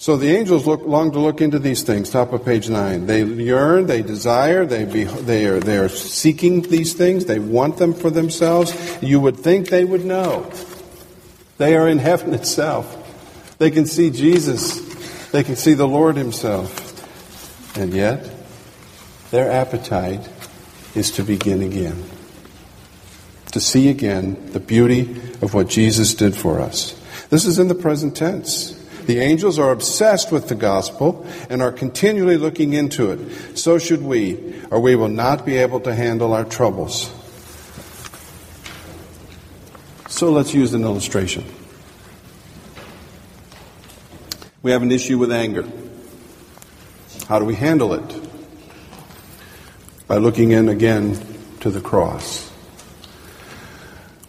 So 0.00 0.16
the 0.16 0.34
angels 0.34 0.66
look, 0.66 0.80
long 0.86 1.12
to 1.12 1.18
look 1.18 1.42
into 1.42 1.58
these 1.58 1.82
things, 1.82 2.08
top 2.08 2.32
of 2.32 2.42
page 2.42 2.70
9. 2.70 3.04
They 3.04 3.22
yearn, 3.22 3.86
they 3.86 4.00
desire, 4.00 4.64
they, 4.64 4.86
be, 4.86 5.04
they, 5.04 5.44
are, 5.44 5.60
they 5.60 5.76
are 5.76 5.90
seeking 5.90 6.62
these 6.62 6.94
things, 6.94 7.26
they 7.26 7.38
want 7.38 7.76
them 7.76 7.92
for 7.92 8.08
themselves. 8.08 8.72
You 9.02 9.20
would 9.20 9.36
think 9.36 9.68
they 9.68 9.84
would 9.84 10.06
know. 10.06 10.50
They 11.58 11.76
are 11.76 11.86
in 11.86 11.98
heaven 11.98 12.32
itself. 12.40 12.96
They 13.58 13.70
can 13.70 13.84
see 13.84 14.08
Jesus, 14.08 14.80
they 15.32 15.44
can 15.44 15.54
see 15.54 15.74
the 15.74 15.86
Lord 15.86 16.16
Himself. 16.16 17.76
And 17.76 17.92
yet, 17.92 18.26
their 19.30 19.50
appetite 19.50 20.26
is 20.94 21.10
to 21.10 21.22
begin 21.22 21.60
again 21.60 22.02
to 23.52 23.60
see 23.60 23.88
again 23.88 24.52
the 24.52 24.60
beauty 24.60 25.20
of 25.42 25.54
what 25.54 25.68
Jesus 25.68 26.14
did 26.14 26.36
for 26.36 26.60
us. 26.60 26.96
This 27.30 27.44
is 27.44 27.58
in 27.58 27.66
the 27.66 27.74
present 27.74 28.16
tense. 28.16 28.79
The 29.10 29.18
angels 29.18 29.58
are 29.58 29.72
obsessed 29.72 30.30
with 30.30 30.46
the 30.46 30.54
gospel 30.54 31.26
and 31.48 31.60
are 31.62 31.72
continually 31.72 32.36
looking 32.36 32.74
into 32.74 33.10
it. 33.10 33.58
So 33.58 33.76
should 33.76 34.02
we, 34.02 34.54
or 34.70 34.78
we 34.78 34.94
will 34.94 35.08
not 35.08 35.44
be 35.44 35.56
able 35.56 35.80
to 35.80 35.92
handle 35.92 36.32
our 36.32 36.44
troubles. 36.44 37.10
So 40.06 40.30
let's 40.30 40.54
use 40.54 40.74
an 40.74 40.84
illustration. 40.84 41.44
We 44.62 44.70
have 44.70 44.82
an 44.82 44.92
issue 44.92 45.18
with 45.18 45.32
anger. 45.32 45.68
How 47.26 47.40
do 47.40 47.44
we 47.44 47.56
handle 47.56 47.94
it? 47.94 48.30
By 50.06 50.18
looking 50.18 50.52
in 50.52 50.68
again 50.68 51.20
to 51.62 51.70
the 51.72 51.80
cross. 51.80 52.49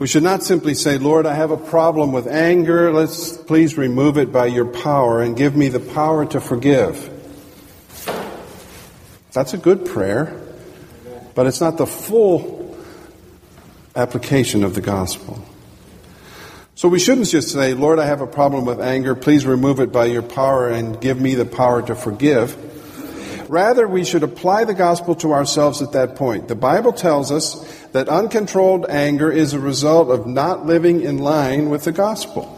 We 0.02 0.08
should 0.08 0.24
not 0.24 0.42
simply 0.42 0.74
say, 0.74 0.98
Lord, 0.98 1.28
I 1.28 1.36
have 1.36 1.52
a 1.52 1.58
problem 1.58 2.12
with 2.12 2.26
anger. 2.26 2.92
Let's 2.92 3.38
please 3.38 3.78
remove 3.78 4.18
it 4.18 4.32
by 4.32 4.48
your 4.48 4.66
power 4.66 5.22
and 5.22 5.38
give 5.38 5.56
me 5.56 5.68
the 5.68 5.80
power 5.80 6.26
to 6.26 6.42
forgive. 6.42 7.08
That's 9.32 9.54
a 9.54 9.60
good 9.60 9.86
prayer, 9.86 10.42
but 11.36 11.46
it's 11.46 11.62
not 11.62 11.78
the 11.78 11.86
full 11.86 12.76
application 13.96 14.64
of 14.64 14.74
the 14.74 14.82
gospel. 14.82 15.46
So 16.74 16.90
we 16.90 16.98
shouldn't 16.98 17.28
just 17.28 17.50
say, 17.50 17.76
Lord, 17.76 18.00
I 18.00 18.08
have 18.08 18.22
a 18.22 18.28
problem 18.28 18.66
with 18.66 18.82
anger. 18.82 19.14
Please 19.14 19.46
remove 19.46 19.80
it 19.80 19.92
by 19.92 20.06
your 20.06 20.24
power 20.24 20.68
and 20.68 21.00
give 21.00 21.22
me 21.22 21.36
the 21.36 21.46
power 21.46 21.80
to 21.84 21.94
forgive. 21.94 22.58
Rather, 23.52 23.88
we 23.88 24.06
should 24.06 24.24
apply 24.24 24.64
the 24.64 24.74
gospel 24.74 25.14
to 25.14 25.34
ourselves 25.34 25.82
at 25.84 25.92
that 25.92 26.16
point. 26.16 26.48
The 26.48 26.56
Bible 26.56 26.94
tells 26.94 27.32
us 27.32 27.81
that 27.92 28.10
uncontrolled 28.10 28.86
anger 28.90 29.32
is 29.32 29.54
a 29.54 29.60
result 29.60 30.10
of 30.10 30.26
not 30.26 30.66
living 30.66 31.02
in 31.02 31.18
line 31.18 31.70
with 31.70 31.84
the 31.84 31.92
gospel. 31.92 32.58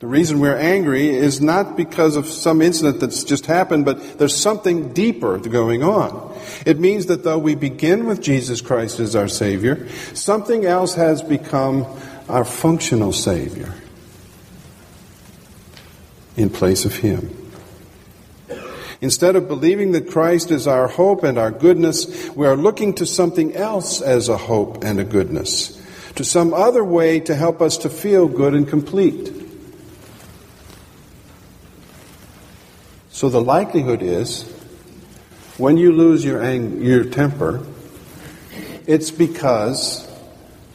The 0.00 0.08
reason 0.08 0.40
we're 0.40 0.56
angry 0.56 1.10
is 1.10 1.40
not 1.40 1.76
because 1.76 2.16
of 2.16 2.26
some 2.26 2.60
incident 2.60 2.98
that's 2.98 3.22
just 3.22 3.46
happened, 3.46 3.84
but 3.84 4.18
there's 4.18 4.36
something 4.36 4.92
deeper 4.92 5.38
going 5.38 5.84
on. 5.84 6.36
It 6.66 6.80
means 6.80 7.06
that 7.06 7.22
though 7.22 7.38
we 7.38 7.54
begin 7.54 8.06
with 8.06 8.20
Jesus 8.20 8.60
Christ 8.60 8.98
as 8.98 9.14
our 9.14 9.28
Savior, 9.28 9.88
something 10.12 10.64
else 10.64 10.94
has 10.96 11.22
become 11.22 11.86
our 12.28 12.44
functional 12.44 13.12
Savior 13.12 13.72
in 16.36 16.50
place 16.50 16.84
of 16.84 16.96
Him. 16.96 17.41
Instead 19.02 19.34
of 19.34 19.48
believing 19.48 19.90
that 19.92 20.08
Christ 20.08 20.52
is 20.52 20.68
our 20.68 20.86
hope 20.86 21.24
and 21.24 21.36
our 21.36 21.50
goodness, 21.50 22.30
we 22.36 22.46
are 22.46 22.56
looking 22.56 22.94
to 22.94 23.04
something 23.04 23.56
else 23.56 24.00
as 24.00 24.28
a 24.28 24.36
hope 24.36 24.84
and 24.84 25.00
a 25.00 25.04
goodness, 25.04 25.76
to 26.14 26.22
some 26.22 26.54
other 26.54 26.84
way 26.84 27.18
to 27.18 27.34
help 27.34 27.60
us 27.60 27.78
to 27.78 27.90
feel 27.90 28.28
good 28.28 28.54
and 28.54 28.68
complete. 28.68 29.34
So 33.10 33.28
the 33.28 33.40
likelihood 33.40 34.02
is, 34.02 34.44
when 35.58 35.78
you 35.78 35.90
lose 35.90 36.24
your, 36.24 36.40
ang- 36.40 36.80
your 36.80 37.02
temper, 37.02 37.66
it's 38.86 39.10
because 39.10 40.08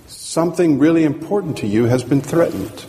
something 0.07 0.79
really 0.79 1.05
important 1.05 1.59
to 1.59 1.67
you 1.67 1.85
has 1.85 2.03
been 2.03 2.21
threatened. 2.21 2.85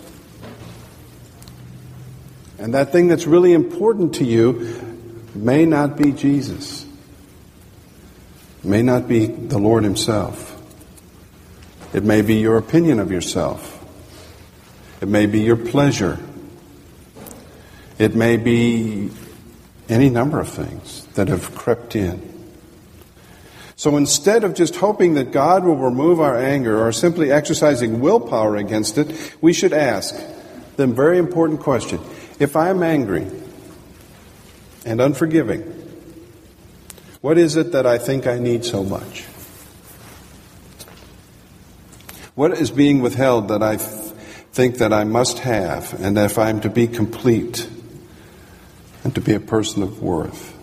And 2.58 2.74
that 2.74 2.90
thing 2.90 3.06
that's 3.06 3.28
really 3.28 3.52
important 3.52 4.16
to 4.16 4.24
you 4.24 4.87
may 5.34 5.64
not 5.64 5.96
be 5.96 6.12
Jesus, 6.12 6.86
may 8.62 8.82
not 8.82 9.08
be 9.08 9.26
the 9.26 9.58
Lord 9.58 9.84
Himself. 9.84 10.54
It 11.92 12.04
may 12.04 12.22
be 12.22 12.34
your 12.34 12.58
opinion 12.58 13.00
of 13.00 13.10
yourself. 13.10 13.74
It 15.00 15.08
may 15.08 15.26
be 15.26 15.40
your 15.40 15.56
pleasure. 15.56 16.18
It 17.98 18.14
may 18.14 18.36
be 18.36 19.10
any 19.88 20.10
number 20.10 20.38
of 20.38 20.48
things 20.48 21.06
that 21.14 21.28
have 21.28 21.54
crept 21.54 21.96
in. 21.96 22.28
So 23.76 23.96
instead 23.96 24.42
of 24.42 24.54
just 24.54 24.76
hoping 24.76 25.14
that 25.14 25.30
God 25.30 25.64
will 25.64 25.76
remove 25.76 26.20
our 26.20 26.36
anger 26.36 26.84
or 26.84 26.90
simply 26.90 27.30
exercising 27.30 28.00
willpower 28.00 28.56
against 28.56 28.98
it, 28.98 29.36
we 29.40 29.52
should 29.52 29.72
ask, 29.72 30.16
the 30.76 30.86
very 30.86 31.18
important 31.18 31.60
question. 31.60 32.00
If 32.38 32.56
I'm 32.56 32.82
angry 32.82 33.26
and 34.88 35.02
unforgiving, 35.02 35.60
what 37.20 37.36
is 37.36 37.56
it 37.56 37.72
that 37.72 37.84
I 37.84 37.98
think 37.98 38.26
I 38.26 38.38
need 38.38 38.64
so 38.64 38.82
much? 38.82 39.24
What 42.34 42.52
is 42.52 42.70
being 42.70 43.00
withheld 43.00 43.48
that 43.48 43.62
I 43.62 43.76
think 43.76 44.78
that 44.78 44.92
I 44.92 45.04
must 45.04 45.40
have, 45.40 45.92
and 46.00 46.16
if 46.16 46.38
I'm 46.38 46.60
to 46.60 46.70
be 46.70 46.86
complete 46.86 47.68
and 49.04 49.14
to 49.14 49.20
be 49.20 49.34
a 49.34 49.40
person 49.40 49.82
of 49.82 50.02
worth? 50.02 50.56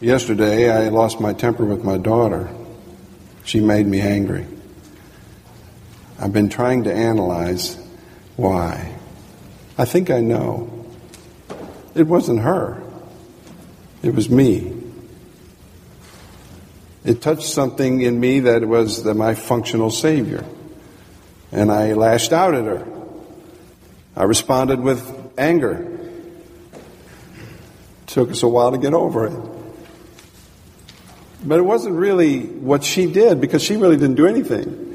Yesterday, 0.00 0.70
I 0.70 0.88
lost 0.88 1.20
my 1.20 1.32
temper 1.32 1.64
with 1.64 1.84
my 1.84 1.96
daughter. 1.96 2.50
She 3.44 3.60
made 3.60 3.86
me 3.86 4.00
angry. 4.00 4.46
I've 6.18 6.32
been 6.32 6.50
trying 6.50 6.84
to 6.84 6.92
analyze 6.92 7.78
why. 8.36 8.94
I 9.78 9.86
think 9.86 10.10
I 10.10 10.20
know. 10.20 10.79
It 11.94 12.06
wasn't 12.06 12.40
her, 12.40 12.82
it 14.02 14.14
was 14.14 14.30
me. 14.30 14.76
It 17.04 17.22
touched 17.22 17.48
something 17.48 18.02
in 18.02 18.20
me 18.20 18.40
that 18.40 18.66
was 18.66 19.02
the, 19.02 19.14
my 19.14 19.34
functional 19.34 19.90
Savior. 19.90 20.44
And 21.50 21.72
I 21.72 21.94
lashed 21.94 22.32
out 22.32 22.54
at 22.54 22.64
her. 22.64 22.86
I 24.14 24.24
responded 24.24 24.80
with 24.80 25.32
anger. 25.38 25.98
It 26.72 28.06
took 28.06 28.30
us 28.30 28.42
a 28.42 28.48
while 28.48 28.72
to 28.72 28.78
get 28.78 28.92
over 28.92 29.26
it. 29.26 29.50
But 31.42 31.58
it 31.58 31.62
wasn't 31.62 31.94
really 31.94 32.42
what 32.42 32.84
she 32.84 33.10
did 33.10 33.40
because 33.40 33.62
she 33.62 33.76
really 33.76 33.96
didn't 33.96 34.16
do 34.16 34.26
anything. 34.26 34.86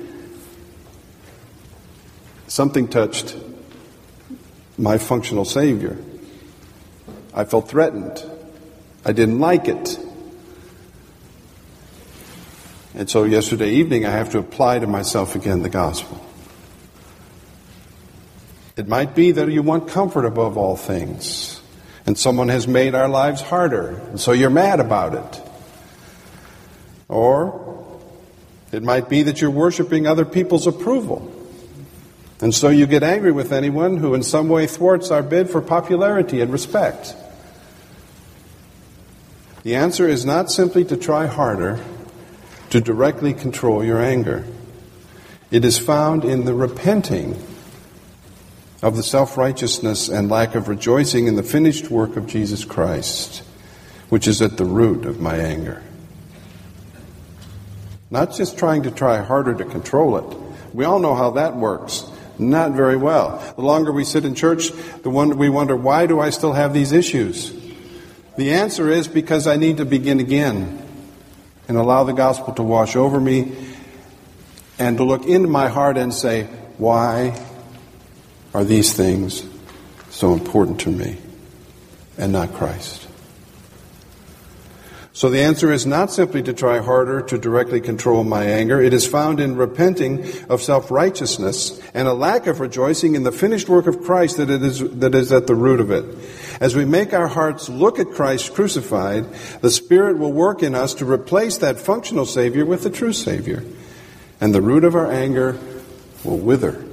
Something 2.48 2.88
touched 2.88 3.36
my 4.78 5.00
functional 5.00 5.46
Savior. 5.46 5.98
I 7.36 7.44
felt 7.44 7.68
threatened. 7.68 8.24
I 9.04 9.12
didn't 9.12 9.40
like 9.40 9.68
it. 9.68 10.00
And 12.96 13.10
so 13.10 13.26
yesterday 13.26 13.72
evening, 13.72 14.06
I 14.06 14.12
have 14.12 14.32
to 14.32 14.40
apply 14.40 14.80
to 14.80 14.88
myself 14.88 15.36
again 15.36 15.62
the 15.62 15.70
gospel. 15.70 16.26
It 18.78 18.88
might 18.88 19.16
be 19.16 19.32
that 19.32 19.52
you 19.52 19.62
want 19.62 19.90
comfort 19.90 20.26
above 20.26 20.58
all 20.58 20.78
things, 20.78 21.62
and 22.06 22.18
someone 22.18 22.48
has 22.48 22.70
made 22.70 22.96
our 22.96 23.10
lives 23.10 23.42
harder, 23.42 23.90
and 24.10 24.20
so 24.20 24.32
you're 24.32 24.50
mad 24.50 24.80
about 24.80 25.14
it. 25.14 25.42
Or 27.10 27.86
it 28.72 28.82
might 28.82 29.10
be 29.10 29.24
that 29.24 29.42
you're 29.42 29.52
worshiping 29.52 30.08
other 30.08 30.26
people's 30.26 30.68
approval. 30.68 31.32
And 32.40 32.54
so 32.54 32.70
you 32.70 32.86
get 32.86 33.04
angry 33.04 33.32
with 33.32 33.52
anyone 33.52 33.98
who 33.98 34.14
in 34.14 34.24
some 34.24 34.48
way 34.48 34.68
thwarts 34.68 35.12
our 35.12 35.24
bid 35.24 35.50
for 35.50 35.62
popularity 35.62 36.42
and 36.42 36.52
respect. 36.52 37.16
The 39.66 39.74
answer 39.74 40.08
is 40.08 40.24
not 40.24 40.52
simply 40.52 40.86
to 40.86 40.96
try 40.96 41.26
harder 41.26 41.84
to 42.70 42.80
directly 42.80 43.34
control 43.34 43.84
your 43.84 44.00
anger. 44.00 44.46
It 45.50 45.66
is 45.66 45.80
found 45.80 46.24
in 46.24 46.46
the 46.46 46.54
repenting 46.54 47.44
of 48.84 48.96
the 48.96 49.02
self 49.02 49.40
righteousness 49.40 50.08
and 50.08 50.30
lack 50.30 50.54
of 50.54 50.68
rejoicing 50.68 51.26
in 51.26 51.36
the 51.36 51.42
finished 51.42 51.90
work 51.90 52.16
of 52.16 52.28
Jesus 52.28 52.64
Christ, 52.64 53.42
which 54.10 54.28
is 54.28 54.40
at 54.40 54.58
the 54.58 54.66
root 54.66 55.04
of 55.04 55.20
my 55.20 55.38
anger. 55.38 55.82
Not 58.12 58.36
just 58.36 58.60
trying 58.60 58.84
to 58.84 58.92
try 58.92 59.20
harder 59.24 59.56
to 59.56 59.66
control 59.66 60.18
it. 60.18 60.38
We 60.76 60.86
all 60.86 61.00
know 61.00 61.16
how 61.16 61.32
that 61.32 61.56
works. 61.56 62.06
Not 62.38 62.74
very 62.74 62.98
well. 62.98 63.40
The 63.56 63.64
longer 63.64 63.92
we 63.92 64.04
sit 64.04 64.26
in 64.26 64.36
church, 64.36 64.70
the 65.02 65.10
wonder, 65.10 65.34
we 65.34 65.50
wonder, 65.50 65.76
why 65.76 66.06
do 66.06 66.20
I 66.20 66.30
still 66.30 66.54
have 66.54 66.72
these 66.72 66.92
issues? 66.92 67.65
The 68.38 68.52
answer 68.52 68.90
is 68.90 69.08
because 69.08 69.48
I 69.48 69.56
need 69.56 69.78
to 69.78 69.86
begin 69.86 70.20
again 70.20 70.82
and 71.68 71.78
allow 71.78 72.04
the 72.04 72.14
gospel 72.14 72.54
to 72.56 72.64
wash 72.64 72.96
over 72.96 73.20
me 73.20 73.56
and 74.78 74.98
to 74.98 75.04
look 75.04 75.26
into 75.26 75.48
my 75.48 75.70
heart 75.70 75.98
and 75.98 76.14
say, 76.14 76.44
why 76.78 77.42
are 78.54 78.66
these 78.66 78.94
things 78.94 79.46
so 80.10 80.34
important 80.34 80.82
to 80.82 80.90
me 80.92 81.18
and 82.18 82.34
not 82.34 82.54
Christ? 82.54 83.08
So 85.14 85.30
the 85.30 85.40
answer 85.40 85.72
is 85.72 85.86
not 85.86 86.12
simply 86.12 86.44
to 86.44 86.52
try 86.52 86.80
harder 86.80 87.22
to 87.22 87.38
directly 87.38 87.80
control 87.80 88.26
my 88.26 88.44
anger. 88.44 88.82
It 88.82 88.94
is 88.94 89.08
found 89.08 89.40
in 89.40 89.56
repenting 89.56 90.26
of 90.50 90.62
self-righteousness 90.62 91.80
and 91.94 92.06
a 92.06 92.14
lack 92.14 92.48
of 92.48 92.60
rejoicing 92.60 93.16
in 93.16 93.24
the 93.24 93.32
finished 93.32 93.70
work 93.70 93.88
of 93.88 94.04
Christ 94.04 94.36
that, 94.38 94.50
it 94.50 94.62
is, 94.62 94.80
that 95.00 95.16
is 95.16 95.32
at 95.32 95.48
the 95.48 95.56
root 95.56 95.80
of 95.80 95.90
it. 95.90 96.04
As 96.60 96.76
we 96.76 96.86
make 96.86 97.14
our 97.14 97.28
hearts 97.28 97.68
look 97.68 98.00
at 98.00 98.12
Christ 98.12 98.54
crucified, 98.54 99.26
the 99.62 99.70
Spirit 99.70 100.18
will 100.18 100.32
work 100.32 100.64
in 100.64 100.74
us 100.74 100.94
to 100.96 101.06
replace 101.06 101.58
that 101.58 101.80
functional 101.80 102.26
Savior 102.26 102.66
with 102.66 102.84
the 102.84 102.90
true 102.90 103.14
Savior. 103.14 103.64
And 104.40 104.54
the 104.54 104.62
root 104.62 104.84
of 104.84 104.96
our 104.96 105.12
anger 105.12 105.60
will 106.24 106.38
wither. 106.38 106.84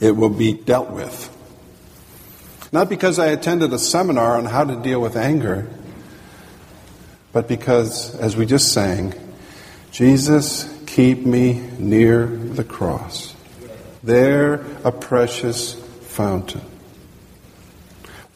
It 0.00 0.16
will 0.16 0.30
be 0.30 0.54
dealt 0.54 0.90
with. 0.90 1.36
Not 2.72 2.88
because 2.88 3.18
I 3.18 3.26
attended 3.26 3.72
a 3.72 3.78
seminar 3.78 4.36
on 4.36 4.46
how 4.46 4.64
to 4.64 4.76
deal 4.76 5.00
with 5.00 5.16
anger, 5.16 5.68
but 7.32 7.48
because, 7.48 8.14
as 8.16 8.36
we 8.36 8.46
just 8.46 8.72
sang, 8.72 9.14
Jesus, 9.90 10.72
keep 10.86 11.26
me 11.26 11.54
near 11.78 12.26
the 12.26 12.64
cross. 12.64 13.34
There, 14.02 14.64
a 14.82 14.92
precious 14.92 15.74
fountain. 15.74 16.62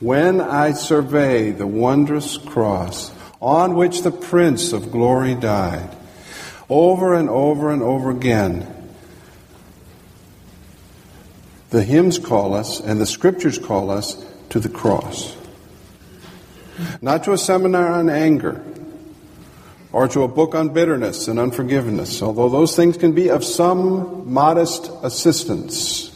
When 0.00 0.40
I 0.40 0.72
survey 0.72 1.52
the 1.52 1.66
wondrous 1.66 2.36
cross 2.36 3.10
on 3.40 3.74
which 3.74 4.02
the 4.02 4.10
Prince 4.10 4.72
of 4.72 4.92
Glory 4.92 5.34
died, 5.34 5.96
over 6.68 7.14
and 7.14 7.30
over 7.30 7.70
and 7.70 7.82
over 7.82 8.10
again, 8.10 8.70
the 11.70 11.82
hymns 11.82 12.18
call 12.18 12.54
us 12.54 12.80
and 12.80 13.00
the 13.00 13.06
scriptures 13.06 13.58
call 13.58 13.90
us 13.90 14.22
to 14.50 14.60
the 14.60 14.68
cross. 14.68 15.36
Not 17.00 17.24
to 17.24 17.32
a 17.32 17.38
seminar 17.38 17.90
on 17.90 18.10
anger 18.10 18.62
or 19.94 20.08
to 20.08 20.24
a 20.24 20.28
book 20.28 20.56
on 20.56 20.70
bitterness 20.70 21.28
and 21.28 21.38
unforgiveness, 21.38 22.20
although 22.20 22.48
those 22.48 22.74
things 22.74 22.96
can 22.96 23.12
be 23.12 23.28
of 23.30 23.44
some 23.44 24.28
modest 24.30 24.90
assistance. 25.04 26.10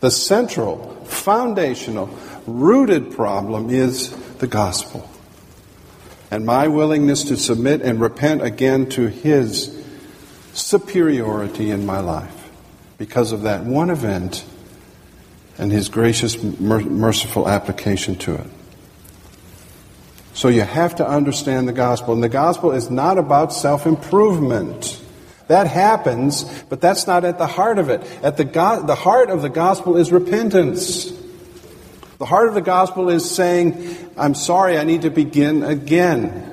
The 0.00 0.10
central, 0.10 0.96
foundational, 1.04 2.10
rooted 2.48 3.12
problem 3.12 3.70
is 3.70 4.10
the 4.38 4.48
gospel. 4.48 5.08
And 6.32 6.44
my 6.44 6.66
willingness 6.66 7.22
to 7.24 7.36
submit 7.36 7.80
and 7.82 8.00
repent 8.00 8.42
again 8.42 8.88
to 8.90 9.06
His 9.06 9.86
superiority 10.52 11.70
in 11.70 11.86
my 11.86 12.00
life 12.00 12.50
because 12.98 13.30
of 13.30 13.42
that 13.42 13.62
one 13.62 13.90
event 13.90 14.44
and 15.58 15.70
His 15.70 15.88
gracious, 15.88 16.42
merciful 16.42 17.48
application 17.48 18.16
to 18.16 18.34
it. 18.34 18.46
So 20.32 20.48
you 20.48 20.62
have 20.62 20.96
to 20.96 21.06
understand 21.06 21.68
the 21.68 21.72
gospel. 21.72 22.14
And 22.14 22.22
the 22.22 22.28
gospel 22.28 22.72
is 22.72 22.90
not 22.90 23.18
about 23.18 23.52
self 23.52 23.86
improvement. 23.86 25.00
That 25.48 25.66
happens, 25.66 26.44
but 26.68 26.80
that's 26.80 27.08
not 27.08 27.24
at 27.24 27.38
the 27.38 27.46
heart 27.48 27.78
of 27.78 27.88
it. 27.88 28.02
At 28.22 28.36
the, 28.36 28.44
go- 28.44 28.86
the 28.86 28.94
heart 28.94 29.30
of 29.30 29.42
the 29.42 29.48
gospel 29.48 29.96
is 29.96 30.12
repentance. 30.12 31.10
The 32.18 32.26
heart 32.26 32.48
of 32.48 32.54
the 32.54 32.60
gospel 32.60 33.08
is 33.08 33.28
saying, 33.28 34.12
I'm 34.16 34.34
sorry, 34.34 34.78
I 34.78 34.84
need 34.84 35.02
to 35.02 35.10
begin 35.10 35.64
again. 35.64 36.46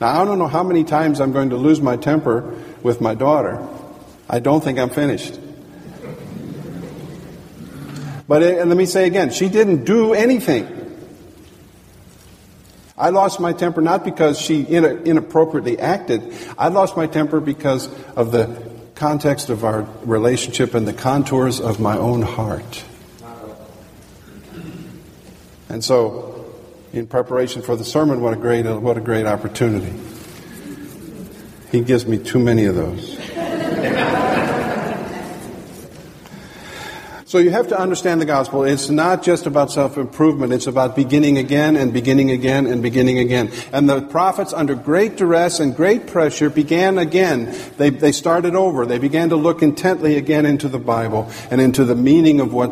Now, 0.00 0.20
I 0.20 0.24
don't 0.24 0.38
know 0.38 0.48
how 0.48 0.62
many 0.62 0.84
times 0.84 1.20
I'm 1.20 1.32
going 1.32 1.50
to 1.50 1.56
lose 1.56 1.80
my 1.80 1.96
temper 1.96 2.56
with 2.82 3.00
my 3.00 3.14
daughter. 3.14 3.66
I 4.28 4.38
don't 4.38 4.62
think 4.62 4.78
I'm 4.78 4.90
finished. 4.90 5.38
But 8.28 8.42
eh, 8.42 8.60
it, 8.60 8.66
let 8.66 8.76
me 8.76 8.86
say 8.86 9.06
again, 9.06 9.30
she 9.30 9.48
didn't 9.48 9.84
do 9.84 10.12
anything. 10.12 10.81
I 13.02 13.08
lost 13.08 13.40
my 13.40 13.52
temper 13.52 13.80
not 13.80 14.04
because 14.04 14.40
she 14.40 14.64
inappropriately 14.64 15.76
acted. 15.76 16.22
I 16.56 16.68
lost 16.68 16.96
my 16.96 17.08
temper 17.08 17.40
because 17.40 17.88
of 18.14 18.30
the 18.30 18.62
context 18.94 19.50
of 19.50 19.64
our 19.64 19.88
relationship 20.04 20.72
and 20.74 20.86
the 20.86 20.92
contours 20.92 21.58
of 21.58 21.80
my 21.80 21.98
own 21.98 22.22
heart. 22.22 22.84
And 25.68 25.82
so, 25.82 26.54
in 26.92 27.08
preparation 27.08 27.60
for 27.62 27.74
the 27.74 27.84
sermon, 27.84 28.20
what 28.20 28.34
a 28.34 28.36
great, 28.36 28.66
what 28.66 28.96
a 28.96 29.00
great 29.00 29.26
opportunity. 29.26 29.98
He 31.72 31.80
gives 31.80 32.06
me 32.06 32.18
too 32.18 32.38
many 32.38 32.66
of 32.66 32.76
those. 32.76 33.18
So 37.32 37.38
you 37.38 37.48
have 37.48 37.68
to 37.68 37.80
understand 37.80 38.20
the 38.20 38.26
gospel. 38.26 38.62
It's 38.62 38.90
not 38.90 39.22
just 39.22 39.46
about 39.46 39.70
self 39.70 39.96
improvement, 39.96 40.52
it's 40.52 40.66
about 40.66 40.94
beginning 40.94 41.38
again 41.38 41.76
and 41.76 41.90
beginning 41.90 42.30
again 42.30 42.66
and 42.66 42.82
beginning 42.82 43.18
again. 43.20 43.50
And 43.72 43.88
the 43.88 44.02
prophets, 44.02 44.52
under 44.52 44.74
great 44.74 45.16
duress 45.16 45.58
and 45.58 45.74
great 45.74 46.06
pressure, 46.06 46.50
began 46.50 46.98
again. 46.98 47.56
They, 47.78 47.88
they 47.88 48.12
started 48.12 48.54
over. 48.54 48.84
They 48.84 48.98
began 48.98 49.30
to 49.30 49.36
look 49.36 49.62
intently 49.62 50.18
again 50.18 50.44
into 50.44 50.68
the 50.68 50.78
Bible 50.78 51.30
and 51.50 51.58
into 51.58 51.86
the 51.86 51.94
meaning 51.94 52.38
of 52.38 52.52
what 52.52 52.70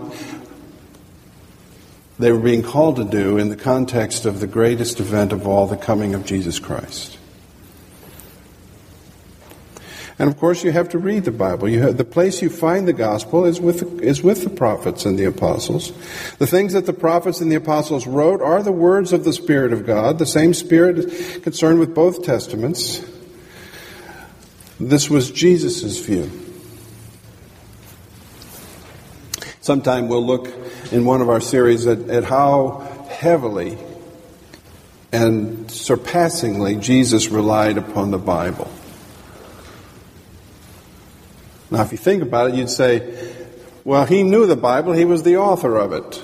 they 2.18 2.30
were 2.30 2.38
being 2.38 2.62
called 2.62 2.96
to 2.96 3.04
do 3.04 3.38
in 3.38 3.48
the 3.48 3.56
context 3.56 4.26
of 4.26 4.40
the 4.40 4.46
greatest 4.46 5.00
event 5.00 5.32
of 5.32 5.46
all, 5.46 5.68
the 5.68 5.76
coming 5.78 6.14
of 6.14 6.26
Jesus 6.26 6.58
Christ. 6.58 7.16
And 10.20 10.28
of 10.28 10.36
course, 10.36 10.62
you 10.62 10.70
have 10.70 10.90
to 10.90 10.98
read 10.98 11.24
the 11.24 11.32
Bible. 11.32 11.66
Have, 11.68 11.96
the 11.96 12.04
place 12.04 12.42
you 12.42 12.50
find 12.50 12.86
the 12.86 12.92
gospel 12.92 13.46
is 13.46 13.58
with, 13.58 14.02
is 14.02 14.22
with 14.22 14.44
the 14.44 14.50
prophets 14.50 15.06
and 15.06 15.18
the 15.18 15.24
apostles. 15.24 15.92
The 16.36 16.46
things 16.46 16.74
that 16.74 16.84
the 16.84 16.92
prophets 16.92 17.40
and 17.40 17.50
the 17.50 17.56
apostles 17.56 18.06
wrote 18.06 18.42
are 18.42 18.62
the 18.62 18.70
words 18.70 19.14
of 19.14 19.24
the 19.24 19.32
Spirit 19.32 19.72
of 19.72 19.86
God, 19.86 20.18
the 20.18 20.26
same 20.26 20.52
Spirit 20.52 20.98
is 20.98 21.38
concerned 21.38 21.80
with 21.80 21.94
both 21.94 22.22
testaments. 22.22 23.02
This 24.78 25.08
was 25.08 25.30
Jesus' 25.30 25.98
view. 26.00 26.30
Sometime 29.62 30.06
we'll 30.08 30.26
look 30.26 30.48
in 30.92 31.06
one 31.06 31.22
of 31.22 31.30
our 31.30 31.40
series 31.40 31.86
at, 31.86 32.10
at 32.10 32.24
how 32.24 33.06
heavily 33.08 33.78
and 35.12 35.70
surpassingly 35.70 36.76
Jesus 36.76 37.28
relied 37.28 37.78
upon 37.78 38.10
the 38.10 38.18
Bible. 38.18 38.70
Now, 41.70 41.82
if 41.82 41.92
you 41.92 41.98
think 41.98 42.22
about 42.22 42.50
it, 42.50 42.56
you'd 42.56 42.70
say, 42.70 43.36
well, 43.84 44.04
he 44.04 44.22
knew 44.22 44.46
the 44.46 44.56
Bible, 44.56 44.92
he 44.92 45.04
was 45.04 45.22
the 45.22 45.36
author 45.36 45.76
of 45.76 45.92
it. 45.92 46.22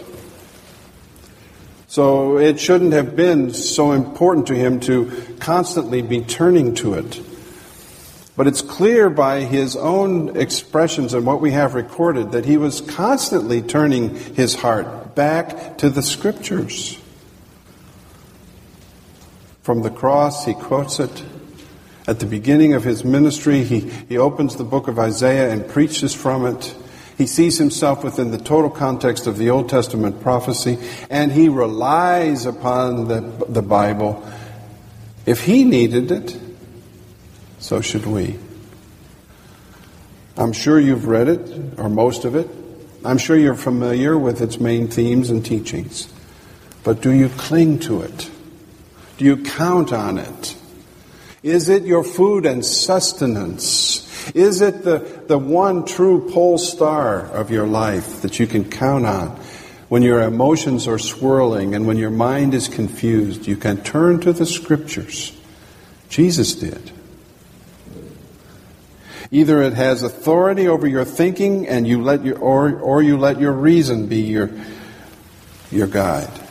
So 1.88 2.38
it 2.38 2.58
shouldn't 2.58 2.92
have 2.92 3.14
been 3.14 3.54
so 3.54 3.92
important 3.92 4.48
to 4.48 4.54
him 4.54 4.80
to 4.80 5.36
constantly 5.38 6.02
be 6.02 6.20
turning 6.20 6.74
to 6.76 6.94
it. 6.94 7.20
But 8.36 8.46
it's 8.46 8.60
clear 8.60 9.08
by 9.08 9.40
his 9.40 9.76
own 9.76 10.36
expressions 10.36 11.14
and 11.14 11.24
what 11.24 11.40
we 11.40 11.52
have 11.52 11.74
recorded 11.74 12.32
that 12.32 12.44
he 12.44 12.58
was 12.58 12.82
constantly 12.82 13.62
turning 13.62 14.14
his 14.14 14.56
heart 14.56 15.14
back 15.14 15.78
to 15.78 15.88
the 15.88 16.02
scriptures. 16.02 16.98
From 19.62 19.82
the 19.82 19.90
cross, 19.90 20.44
he 20.44 20.52
quotes 20.52 21.00
it. 21.00 21.24
At 22.06 22.20
the 22.20 22.26
beginning 22.26 22.74
of 22.74 22.84
his 22.84 23.04
ministry, 23.04 23.64
he, 23.64 23.80
he 23.80 24.16
opens 24.16 24.56
the 24.56 24.64
book 24.64 24.86
of 24.86 24.98
Isaiah 24.98 25.50
and 25.50 25.68
preaches 25.68 26.14
from 26.14 26.46
it. 26.46 26.74
He 27.18 27.26
sees 27.26 27.58
himself 27.58 28.04
within 28.04 28.30
the 28.30 28.38
total 28.38 28.70
context 28.70 29.26
of 29.26 29.38
the 29.38 29.50
Old 29.50 29.68
Testament 29.68 30.20
prophecy, 30.20 30.78
and 31.10 31.32
he 31.32 31.48
relies 31.48 32.46
upon 32.46 33.08
the, 33.08 33.20
the 33.48 33.62
Bible. 33.62 34.24
If 35.24 35.44
he 35.44 35.64
needed 35.64 36.12
it, 36.12 36.38
so 37.58 37.80
should 37.80 38.06
we. 38.06 38.38
I'm 40.36 40.52
sure 40.52 40.78
you've 40.78 41.06
read 41.06 41.28
it, 41.28 41.78
or 41.78 41.88
most 41.88 42.24
of 42.24 42.36
it. 42.36 42.48
I'm 43.04 43.18
sure 43.18 43.36
you're 43.36 43.54
familiar 43.54 44.18
with 44.18 44.42
its 44.42 44.60
main 44.60 44.88
themes 44.88 45.30
and 45.30 45.44
teachings. 45.44 46.12
But 46.84 47.00
do 47.00 47.10
you 47.10 47.30
cling 47.30 47.78
to 47.80 48.02
it? 48.02 48.30
Do 49.16 49.24
you 49.24 49.38
count 49.38 49.92
on 49.92 50.18
it? 50.18 50.55
Is 51.46 51.68
it 51.68 51.84
your 51.84 52.02
food 52.02 52.44
and 52.44 52.66
sustenance? 52.66 54.32
Is 54.34 54.60
it 54.62 54.82
the, 54.82 54.98
the 55.28 55.38
one 55.38 55.84
true 55.84 56.28
pole 56.28 56.58
star 56.58 57.20
of 57.20 57.52
your 57.52 57.68
life 57.68 58.22
that 58.22 58.40
you 58.40 58.48
can 58.48 58.68
count 58.68 59.06
on? 59.06 59.28
When 59.88 60.02
your 60.02 60.22
emotions 60.22 60.88
are 60.88 60.98
swirling 60.98 61.76
and 61.76 61.86
when 61.86 61.98
your 61.98 62.10
mind 62.10 62.52
is 62.52 62.66
confused, 62.66 63.46
you 63.46 63.56
can 63.56 63.80
turn 63.84 64.18
to 64.22 64.32
the 64.32 64.44
scriptures. 64.44 65.38
Jesus 66.08 66.56
did. 66.56 66.90
Either 69.30 69.62
it 69.62 69.74
has 69.74 70.02
authority 70.02 70.66
over 70.66 70.88
your 70.88 71.04
thinking 71.04 71.68
and 71.68 71.86
you 71.86 72.02
let 72.02 72.24
your, 72.24 72.40
or, 72.40 72.80
or 72.80 73.04
you 73.04 73.16
let 73.16 73.38
your 73.38 73.52
reason 73.52 74.08
be 74.08 74.22
your, 74.22 74.50
your 75.70 75.86
guide. 75.86 76.45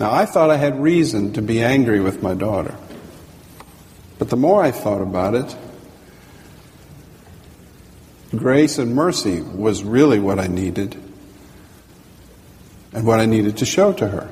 Now, 0.00 0.12
I 0.12 0.26
thought 0.26 0.50
I 0.50 0.56
had 0.56 0.82
reason 0.82 1.32
to 1.34 1.42
be 1.42 1.62
angry 1.62 2.00
with 2.00 2.22
my 2.22 2.34
daughter. 2.34 2.74
But 4.18 4.28
the 4.30 4.36
more 4.36 4.62
I 4.62 4.70
thought 4.70 5.00
about 5.00 5.34
it, 5.34 5.56
grace 8.30 8.78
and 8.78 8.94
mercy 8.94 9.40
was 9.40 9.84
really 9.84 10.18
what 10.18 10.40
I 10.40 10.48
needed 10.48 11.00
and 12.92 13.06
what 13.06 13.20
I 13.20 13.26
needed 13.26 13.56
to 13.58 13.66
show 13.66 13.92
to 13.92 14.08
her. 14.08 14.30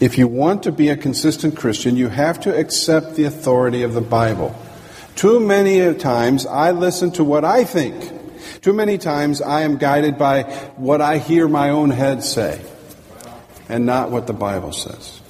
If 0.00 0.18
you 0.18 0.26
want 0.26 0.64
to 0.64 0.72
be 0.72 0.88
a 0.88 0.96
consistent 0.96 1.56
Christian, 1.56 1.96
you 1.96 2.08
have 2.08 2.40
to 2.40 2.56
accept 2.56 3.14
the 3.14 3.22
authority 3.24 3.84
of 3.84 3.94
the 3.94 4.00
Bible. 4.00 4.56
Too 5.14 5.38
many 5.38 5.94
times 5.94 6.44
I 6.44 6.72
listen 6.72 7.12
to 7.12 7.24
what 7.24 7.44
I 7.44 7.62
think 7.62 8.21
too 8.62 8.72
many 8.72 8.96
times 8.96 9.42
I 9.42 9.62
am 9.62 9.76
guided 9.76 10.16
by 10.16 10.44
what 10.76 11.00
I 11.00 11.18
hear 11.18 11.48
my 11.48 11.70
own 11.70 11.90
head 11.90 12.22
say 12.22 12.64
and 13.68 13.84
not 13.84 14.10
what 14.10 14.28
the 14.28 14.32
Bible 14.32 14.72
says. 14.72 15.20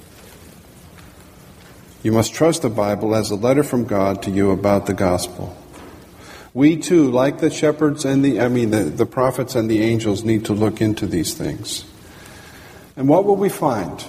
You 2.03 2.11
must 2.11 2.33
trust 2.33 2.61
the 2.61 2.69
Bible 2.69 3.15
as 3.15 3.31
a 3.31 3.35
letter 3.35 3.63
from 3.63 3.85
God 3.85 4.21
to 4.23 4.31
you 4.31 4.51
about 4.51 4.85
the 4.85 4.93
gospel. 4.93 5.57
We 6.53 6.77
too, 6.77 7.09
like 7.09 7.39
the 7.39 7.49
shepherds 7.49 8.05
and 8.05 8.23
the, 8.23 8.39
I 8.39 8.49
mean, 8.49 8.69
the, 8.69 8.83
the 8.83 9.05
prophets 9.07 9.55
and 9.55 9.69
the 9.69 9.81
angels, 9.81 10.23
need 10.23 10.45
to 10.45 10.53
look 10.53 10.81
into 10.81 11.07
these 11.07 11.33
things. 11.33 11.85
And 12.95 13.07
what 13.07 13.25
will 13.25 13.37
we 13.37 13.49
find? 13.49 14.05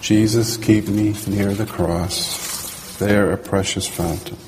Jesus, 0.00 0.56
keep 0.56 0.88
me 0.88 1.14
near 1.26 1.52
the 1.52 1.66
cross, 1.66 2.96
there 2.98 3.30
a 3.32 3.36
precious 3.36 3.86
fountain. 3.86 4.38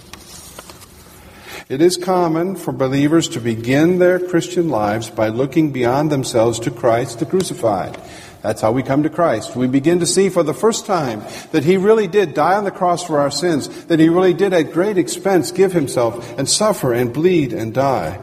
It 1.70 1.80
is 1.80 1.96
common 1.96 2.56
for 2.56 2.72
believers 2.72 3.28
to 3.28 3.40
begin 3.40 4.00
their 4.00 4.18
Christian 4.18 4.70
lives 4.70 5.08
by 5.08 5.28
looking 5.28 5.70
beyond 5.70 6.10
themselves 6.10 6.58
to 6.60 6.70
Christ, 6.72 7.20
the 7.20 7.26
crucified. 7.26 7.96
That's 8.42 8.60
how 8.60 8.72
we 8.72 8.82
come 8.82 9.04
to 9.04 9.08
Christ. 9.08 9.54
We 9.54 9.68
begin 9.68 10.00
to 10.00 10.06
see 10.06 10.30
for 10.30 10.42
the 10.42 10.52
first 10.52 10.84
time 10.84 11.22
that 11.52 11.62
He 11.62 11.76
really 11.76 12.08
did 12.08 12.34
die 12.34 12.56
on 12.56 12.64
the 12.64 12.72
cross 12.72 13.04
for 13.04 13.20
our 13.20 13.30
sins, 13.30 13.84
that 13.84 14.00
He 14.00 14.08
really 14.08 14.34
did 14.34 14.52
at 14.52 14.72
great 14.72 14.98
expense 14.98 15.52
give 15.52 15.72
Himself 15.72 16.36
and 16.36 16.48
suffer 16.48 16.92
and 16.92 17.12
bleed 17.12 17.52
and 17.52 17.72
die 17.72 18.18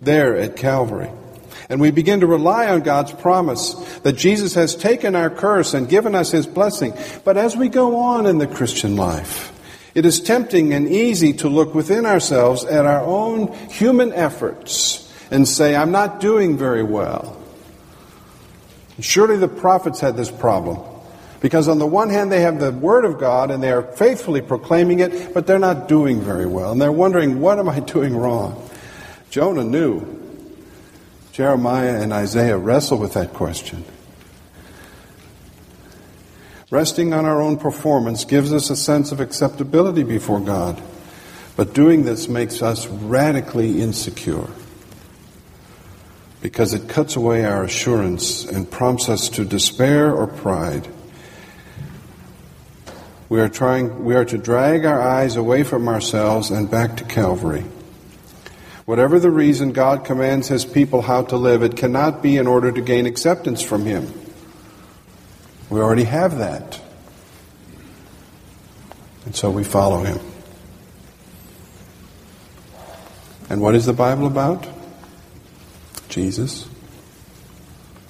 there 0.00 0.34
at 0.34 0.56
Calvary. 0.56 1.10
And 1.68 1.82
we 1.82 1.90
begin 1.90 2.20
to 2.20 2.26
rely 2.26 2.68
on 2.68 2.80
God's 2.80 3.12
promise 3.12 3.74
that 4.04 4.14
Jesus 4.14 4.54
has 4.54 4.74
taken 4.74 5.14
our 5.14 5.28
curse 5.28 5.74
and 5.74 5.86
given 5.86 6.14
us 6.14 6.30
His 6.30 6.46
blessing. 6.46 6.94
But 7.24 7.36
as 7.36 7.58
we 7.58 7.68
go 7.68 7.98
on 7.98 8.24
in 8.24 8.38
the 8.38 8.46
Christian 8.46 8.96
life, 8.96 9.52
it 9.96 10.04
is 10.04 10.20
tempting 10.20 10.74
and 10.74 10.86
easy 10.86 11.32
to 11.32 11.48
look 11.48 11.74
within 11.74 12.04
ourselves 12.04 12.66
at 12.66 12.84
our 12.84 13.00
own 13.00 13.50
human 13.70 14.12
efforts 14.12 15.10
and 15.30 15.48
say, 15.48 15.74
I'm 15.74 15.90
not 15.90 16.20
doing 16.20 16.58
very 16.58 16.82
well. 16.82 17.40
Surely 19.00 19.38
the 19.38 19.48
prophets 19.48 19.98
had 20.00 20.14
this 20.14 20.30
problem. 20.30 20.78
Because 21.40 21.66
on 21.66 21.78
the 21.78 21.86
one 21.86 22.10
hand, 22.10 22.30
they 22.30 22.42
have 22.42 22.60
the 22.60 22.72
Word 22.72 23.06
of 23.06 23.18
God 23.18 23.50
and 23.50 23.62
they 23.62 23.72
are 23.72 23.80
faithfully 23.80 24.42
proclaiming 24.42 24.98
it, 24.98 25.32
but 25.32 25.46
they're 25.46 25.58
not 25.58 25.88
doing 25.88 26.20
very 26.20 26.44
well. 26.44 26.72
And 26.72 26.80
they're 26.80 26.92
wondering, 26.92 27.40
what 27.40 27.58
am 27.58 27.66
I 27.66 27.80
doing 27.94 28.14
wrong? 28.14 28.68
Jonah 29.30 29.64
knew. 29.64 30.12
Jeremiah 31.32 32.02
and 32.02 32.12
Isaiah 32.12 32.58
wrestle 32.58 32.98
with 32.98 33.14
that 33.14 33.32
question. 33.32 33.82
Resting 36.68 37.12
on 37.12 37.24
our 37.24 37.40
own 37.40 37.58
performance 37.58 38.24
gives 38.24 38.52
us 38.52 38.70
a 38.70 38.76
sense 38.76 39.12
of 39.12 39.20
acceptability 39.20 40.02
before 40.02 40.40
God, 40.40 40.82
but 41.54 41.72
doing 41.72 42.02
this 42.02 42.28
makes 42.28 42.60
us 42.60 42.88
radically 42.88 43.80
insecure 43.80 44.48
because 46.40 46.74
it 46.74 46.88
cuts 46.88 47.14
away 47.14 47.44
our 47.44 47.62
assurance 47.62 48.44
and 48.44 48.68
prompts 48.68 49.08
us 49.08 49.28
to 49.28 49.44
despair 49.44 50.12
or 50.12 50.26
pride. 50.26 50.88
We 53.28 53.40
are 53.40 53.48
trying 53.48 54.04
we 54.04 54.16
are 54.16 54.24
to 54.24 54.38
drag 54.38 54.84
our 54.84 55.00
eyes 55.00 55.36
away 55.36 55.62
from 55.62 55.86
ourselves 55.86 56.50
and 56.50 56.68
back 56.68 56.96
to 56.96 57.04
Calvary. 57.04 57.64
Whatever 58.86 59.20
the 59.20 59.30
reason 59.30 59.70
God 59.70 60.04
commands 60.04 60.48
his 60.48 60.64
people 60.64 61.02
how 61.02 61.22
to 61.22 61.36
live, 61.36 61.62
it 61.62 61.76
cannot 61.76 62.22
be 62.22 62.36
in 62.36 62.48
order 62.48 62.72
to 62.72 62.80
gain 62.80 63.06
acceptance 63.06 63.62
from 63.62 63.84
him. 63.84 64.12
We 65.70 65.80
already 65.80 66.04
have 66.04 66.38
that. 66.38 66.80
And 69.24 69.34
so 69.34 69.50
we 69.50 69.64
follow 69.64 70.02
him. 70.02 70.20
And 73.48 73.60
what 73.60 73.74
is 73.74 73.86
the 73.86 73.92
Bible 73.92 74.26
about? 74.26 74.66
Jesus. 76.08 76.68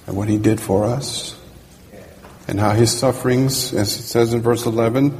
And 0.05 0.15
what 0.15 0.29
he 0.29 0.37
did 0.37 0.61
for 0.61 0.85
us. 0.85 1.39
And 2.47 2.59
how 2.59 2.71
his 2.71 2.91
sufferings, 2.97 3.73
as 3.73 3.97
it 3.97 4.03
says 4.03 4.33
in 4.33 4.41
verse 4.41 4.65
11, 4.65 5.19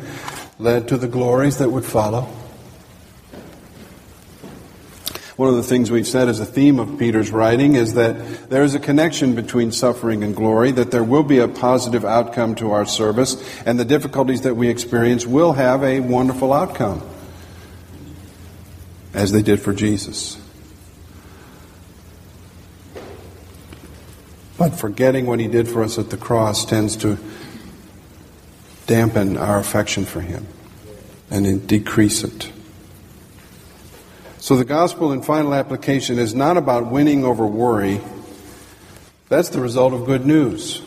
led 0.60 0.88
to 0.88 0.97
the 0.97 1.08
glories 1.08 1.58
that 1.58 1.69
would 1.69 1.86
follow. 1.86 2.32
One 5.38 5.50
of 5.50 5.56
the 5.56 5.63
things 5.63 5.91
we've 5.91 6.08
said 6.08 6.30
as 6.30 6.39
a 6.39 6.45
theme 6.45 6.80
of 6.80 6.97
Peter's 6.97 7.30
writing 7.30 7.76
is 7.76 7.93
that 7.93 8.50
there 8.50 8.63
is 8.63 8.73
a 8.73 8.80
connection 8.80 9.36
between 9.36 9.71
suffering 9.71 10.23
and 10.23 10.36
glory, 10.36 10.71
that 10.71 10.89
there 10.89 11.04
will 11.04 11.21
be 11.21 11.38
a 11.38 11.47
positive 11.47 12.04
outcome 12.04 12.56
to 12.56 12.71
our 12.71 12.88
service, 12.88 13.38
and 13.63 13.80
the 13.80 13.86
difficulties 13.86 14.41
that 14.41 14.56
we 14.56 14.67
experience 14.67 15.28
will 15.28 15.54
have 15.54 15.84
a 15.84 16.00
wonderful 16.00 16.52
outcome, 16.52 17.08
as 19.13 19.32
they 19.32 19.43
did 19.43 19.62
for 19.62 19.73
Jesus. 19.73 20.41
But 24.58 24.71
forgetting 24.71 25.28
what 25.28 25.39
he 25.39 25.47
did 25.47 25.67
for 25.67 25.84
us 25.84 26.00
at 26.00 26.10
the 26.10 26.17
cross 26.17 26.65
tends 26.65 26.95
to 26.97 27.19
dampen 28.88 29.38
our 29.38 29.60
affection 29.60 30.04
for 30.04 30.21
him 30.21 30.47
and 31.30 31.67
decrease 31.67 32.23
it. 32.23 32.52
So 34.48 34.56
the 34.56 34.64
gospel 34.64 35.12
in 35.12 35.24
final 35.24 35.54
application 35.54 36.18
is 36.18 36.34
not 36.34 36.56
about 36.56 36.90
winning 36.90 37.26
over 37.26 37.46
worry. 37.46 38.00
That's 39.28 39.50
the 39.50 39.60
result 39.60 39.92
of 39.92 40.06
good 40.06 40.26
news. 40.26 40.82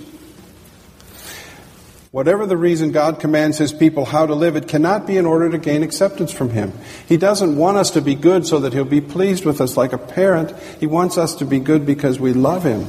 Whatever 2.10 2.46
the 2.46 2.56
reason 2.56 2.90
God 2.90 3.20
commands 3.20 3.58
His 3.58 3.70
people 3.70 4.06
how 4.06 4.24
to 4.24 4.34
live, 4.34 4.56
it 4.56 4.66
cannot 4.66 5.06
be 5.06 5.18
in 5.18 5.26
order 5.26 5.50
to 5.50 5.58
gain 5.58 5.82
acceptance 5.82 6.32
from 6.32 6.48
Him. 6.48 6.72
He 7.06 7.18
doesn't 7.18 7.54
want 7.54 7.76
us 7.76 7.90
to 7.90 8.00
be 8.00 8.14
good 8.14 8.46
so 8.46 8.60
that 8.60 8.72
He'll 8.72 8.86
be 8.86 9.02
pleased 9.02 9.44
with 9.44 9.60
us 9.60 9.76
like 9.76 9.92
a 9.92 9.98
parent. 9.98 10.58
He 10.80 10.86
wants 10.86 11.18
us 11.18 11.34
to 11.34 11.44
be 11.44 11.60
good 11.60 11.84
because 11.84 12.18
we 12.18 12.32
love 12.32 12.64
Him. 12.64 12.86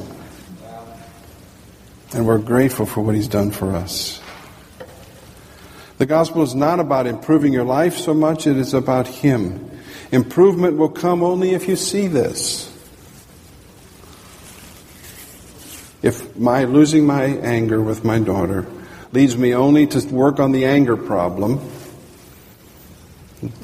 And 2.14 2.26
we're 2.26 2.38
grateful 2.38 2.86
for 2.86 3.02
what 3.02 3.14
He's 3.14 3.28
done 3.28 3.50
for 3.50 3.76
us. 3.76 4.22
The 5.98 6.06
gospel 6.06 6.42
is 6.42 6.54
not 6.54 6.80
about 6.80 7.06
improving 7.06 7.52
your 7.52 7.64
life 7.64 7.98
so 7.98 8.14
much, 8.14 8.46
it 8.46 8.56
is 8.56 8.72
about 8.72 9.06
Him. 9.06 9.68
Improvement 10.12 10.76
will 10.76 10.90
come 10.90 11.22
only 11.22 11.54
if 11.54 11.66
you 11.66 11.74
see 11.74 12.06
this. 12.06 12.68
If 16.02 16.36
my 16.36 16.64
losing 16.64 17.06
my 17.06 17.24
anger 17.24 17.80
with 17.80 18.04
my 18.04 18.18
daughter 18.18 18.66
leads 19.12 19.36
me 19.36 19.54
only 19.54 19.86
to 19.86 20.06
work 20.08 20.38
on 20.38 20.52
the 20.52 20.66
anger 20.66 20.96
problem, 20.96 21.60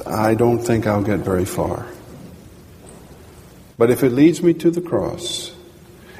I 0.06 0.34
don't 0.34 0.61
think 0.61 0.87
I'll 0.87 1.02
get 1.02 1.20
very 1.20 1.44
far. 1.44 1.87
But 3.76 3.90
if 3.90 4.02
it 4.02 4.11
leads 4.11 4.42
me 4.42 4.54
to 4.54 4.70
the 4.70 4.80
cross, 4.80 5.52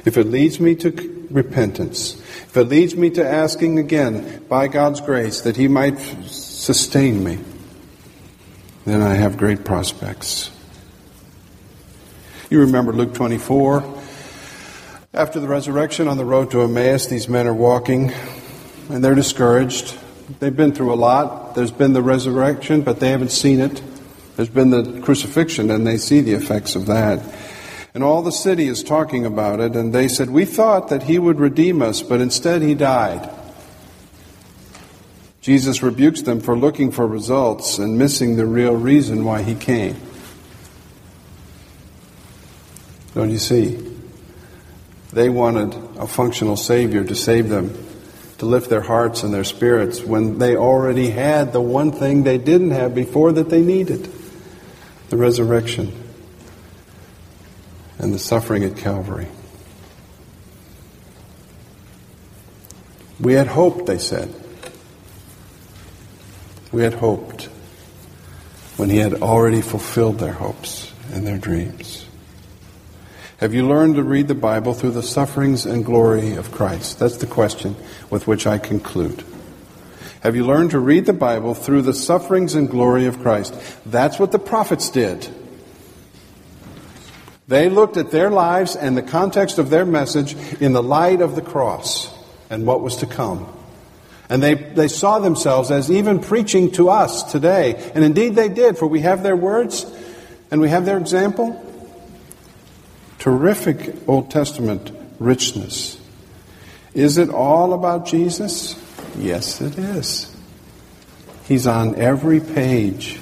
if 0.05 0.17
it 0.17 0.27
leads 0.27 0.59
me 0.59 0.75
to 0.75 1.27
repentance, 1.31 2.15
if 2.43 2.55
it 2.55 2.65
leads 2.65 2.95
me 2.95 3.09
to 3.11 3.27
asking 3.27 3.79
again, 3.79 4.45
by 4.47 4.67
God's 4.67 5.01
grace, 5.01 5.41
that 5.41 5.57
He 5.57 5.67
might 5.67 5.99
sustain 5.99 7.23
me, 7.23 7.39
then 8.85 9.01
I 9.01 9.15
have 9.15 9.37
great 9.37 9.63
prospects. 9.63 10.51
You 12.49 12.61
remember 12.61 12.93
Luke 12.93 13.13
24. 13.13 13.97
After 15.13 15.39
the 15.39 15.47
resurrection 15.47 16.07
on 16.07 16.17
the 16.17 16.25
road 16.25 16.51
to 16.51 16.61
Emmaus, 16.61 17.07
these 17.07 17.27
men 17.27 17.47
are 17.47 17.53
walking 17.53 18.11
and 18.89 19.03
they're 19.03 19.15
discouraged. 19.15 19.97
They've 20.39 20.55
been 20.55 20.73
through 20.73 20.93
a 20.93 20.95
lot. 20.95 21.55
There's 21.55 21.71
been 21.71 21.93
the 21.93 22.01
resurrection, 22.01 22.81
but 22.81 22.99
they 22.99 23.09
haven't 23.09 23.31
seen 23.31 23.59
it. 23.59 23.81
There's 24.35 24.49
been 24.49 24.69
the 24.69 25.01
crucifixion, 25.01 25.69
and 25.69 25.85
they 25.85 25.97
see 25.97 26.21
the 26.21 26.33
effects 26.33 26.75
of 26.75 26.85
that. 26.85 27.21
And 27.93 28.03
all 28.03 28.21
the 28.21 28.31
city 28.31 28.67
is 28.67 28.83
talking 28.83 29.25
about 29.25 29.59
it, 29.59 29.75
and 29.75 29.93
they 29.93 30.07
said, 30.07 30.29
We 30.29 30.45
thought 30.45 30.89
that 30.89 31.03
he 31.03 31.19
would 31.19 31.39
redeem 31.39 31.81
us, 31.81 32.01
but 32.01 32.21
instead 32.21 32.61
he 32.61 32.75
died. 32.75 33.29
Jesus 35.41 35.81
rebukes 35.81 36.21
them 36.21 36.41
for 36.41 36.57
looking 36.57 36.91
for 36.91 37.07
results 37.07 37.77
and 37.77 37.97
missing 37.97 38.35
the 38.35 38.45
real 38.45 38.75
reason 38.75 39.23
why 39.23 39.41
he 39.41 39.55
came. 39.55 39.95
Don't 43.15 43.29
you 43.29 43.37
see? 43.37 43.85
They 45.13 45.29
wanted 45.29 45.73
a 45.97 46.07
functional 46.07 46.57
Savior 46.57 47.03
to 47.03 47.15
save 47.15 47.49
them 47.49 47.73
to 48.37 48.45
lift 48.45 48.69
their 48.69 48.81
hearts 48.81 49.23
and 49.23 49.33
their 49.33 49.43
spirits 49.43 50.01
when 50.01 50.39
they 50.39 50.55
already 50.55 51.09
had 51.09 51.51
the 51.51 51.61
one 51.61 51.91
thing 51.91 52.23
they 52.23 52.37
didn't 52.37 52.71
have 52.71 52.95
before 52.95 53.31
that 53.33 53.49
they 53.49 53.61
needed 53.61 54.09
the 55.09 55.17
resurrection 55.17 55.91
and 57.97 58.13
the 58.13 58.19
suffering 58.19 58.63
at 58.63 58.77
Calvary. 58.77 59.27
We 63.19 63.33
had 63.33 63.47
hoped, 63.47 63.87
they 63.87 63.97
said. 63.97 64.33
We 66.71 66.83
had 66.83 66.93
hoped 66.93 67.45
when 68.77 68.89
He 68.89 68.97
had 68.97 69.21
already 69.21 69.61
fulfilled 69.61 70.19
their 70.19 70.33
hopes 70.33 70.91
and 71.11 71.25
their 71.25 71.37
dreams. 71.37 72.05
Have 73.37 73.53
you 73.53 73.67
learned 73.67 73.95
to 73.95 74.03
read 74.03 74.27
the 74.27 74.35
Bible 74.35 74.73
through 74.73 74.91
the 74.91 75.03
sufferings 75.03 75.65
and 75.65 75.85
glory 75.85 76.33
of 76.33 76.51
Christ? 76.51 76.99
That's 76.99 77.17
the 77.17 77.27
question 77.27 77.75
with 78.09 78.27
which 78.27 78.45
I 78.45 78.57
conclude. 78.57 79.23
Have 80.21 80.35
you 80.35 80.45
learned 80.45 80.71
to 80.71 80.79
read 80.79 81.05
the 81.05 81.13
Bible 81.13 81.53
through 81.53 81.83
the 81.83 81.93
sufferings 81.93 82.53
and 82.53 82.69
glory 82.69 83.05
of 83.05 83.21
Christ? 83.21 83.55
That's 83.85 84.19
what 84.19 84.33
the 84.33 84.39
prophets 84.39 84.89
did. 84.89 85.29
They 87.47 87.69
looked 87.69 87.95
at 87.95 88.11
their 88.11 88.29
lives 88.29 88.75
and 88.75 88.95
the 88.95 89.01
context 89.01 89.57
of 89.57 89.69
their 89.69 89.85
message 89.85 90.35
in 90.61 90.73
the 90.73 90.83
light 90.83 91.21
of 91.21 91.35
the 91.35 91.41
cross 91.41 92.13
and 92.49 92.65
what 92.65 92.81
was 92.81 92.97
to 92.97 93.05
come. 93.05 93.47
And 94.29 94.43
they, 94.43 94.53
they 94.53 94.87
saw 94.87 95.19
themselves 95.19 95.71
as 95.71 95.89
even 95.89 96.19
preaching 96.19 96.71
to 96.73 96.89
us 96.89 97.23
today. 97.31 97.91
And 97.95 98.03
indeed 98.03 98.35
they 98.35 98.47
did, 98.47 98.77
for 98.77 98.85
we 98.85 99.01
have 99.01 99.23
their 99.23 99.35
words 99.35 99.85
and 100.51 100.61
we 100.61 100.69
have 100.69 100.85
their 100.85 100.97
example 100.97 101.65
terrific 103.19 104.07
Old 104.07 104.31
Testament 104.31 104.91
richness. 105.19 105.99
Is 106.93 107.17
it 107.17 107.29
all 107.29 107.73
about 107.73 108.07
Jesus? 108.07 108.75
Yes, 109.17 109.61
it 109.61 109.77
is. 109.77 110.35
He's 111.43 111.67
on 111.67 111.95
every 111.95 112.39
page. 112.39 113.19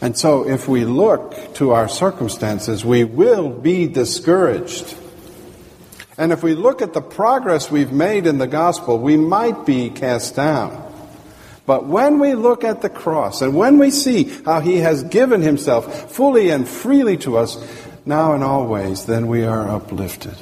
And 0.00 0.16
so, 0.16 0.48
if 0.48 0.68
we 0.68 0.84
look 0.84 1.54
to 1.56 1.72
our 1.72 1.88
circumstances, 1.88 2.84
we 2.84 3.04
will 3.04 3.48
be 3.48 3.88
discouraged. 3.88 4.96
And 6.18 6.32
if 6.32 6.42
we 6.42 6.54
look 6.54 6.82
at 6.82 6.92
the 6.92 7.00
progress 7.00 7.70
we've 7.70 7.92
made 7.92 8.26
in 8.26 8.38
the 8.38 8.48
gospel, 8.48 8.98
we 8.98 9.16
might 9.16 9.64
be 9.64 9.88
cast 9.88 10.34
down. 10.34 10.84
But 11.64 11.86
when 11.86 12.18
we 12.18 12.34
look 12.34 12.64
at 12.64 12.82
the 12.82 12.90
cross 12.90 13.40
and 13.40 13.54
when 13.54 13.78
we 13.78 13.90
see 13.90 14.24
how 14.44 14.60
he 14.60 14.78
has 14.78 15.04
given 15.04 15.42
himself 15.42 16.10
fully 16.10 16.50
and 16.50 16.68
freely 16.68 17.16
to 17.18 17.36
us, 17.36 17.56
now 18.04 18.32
and 18.32 18.42
always, 18.42 19.04
then 19.04 19.28
we 19.28 19.44
are 19.44 19.68
uplifted. 19.68 20.34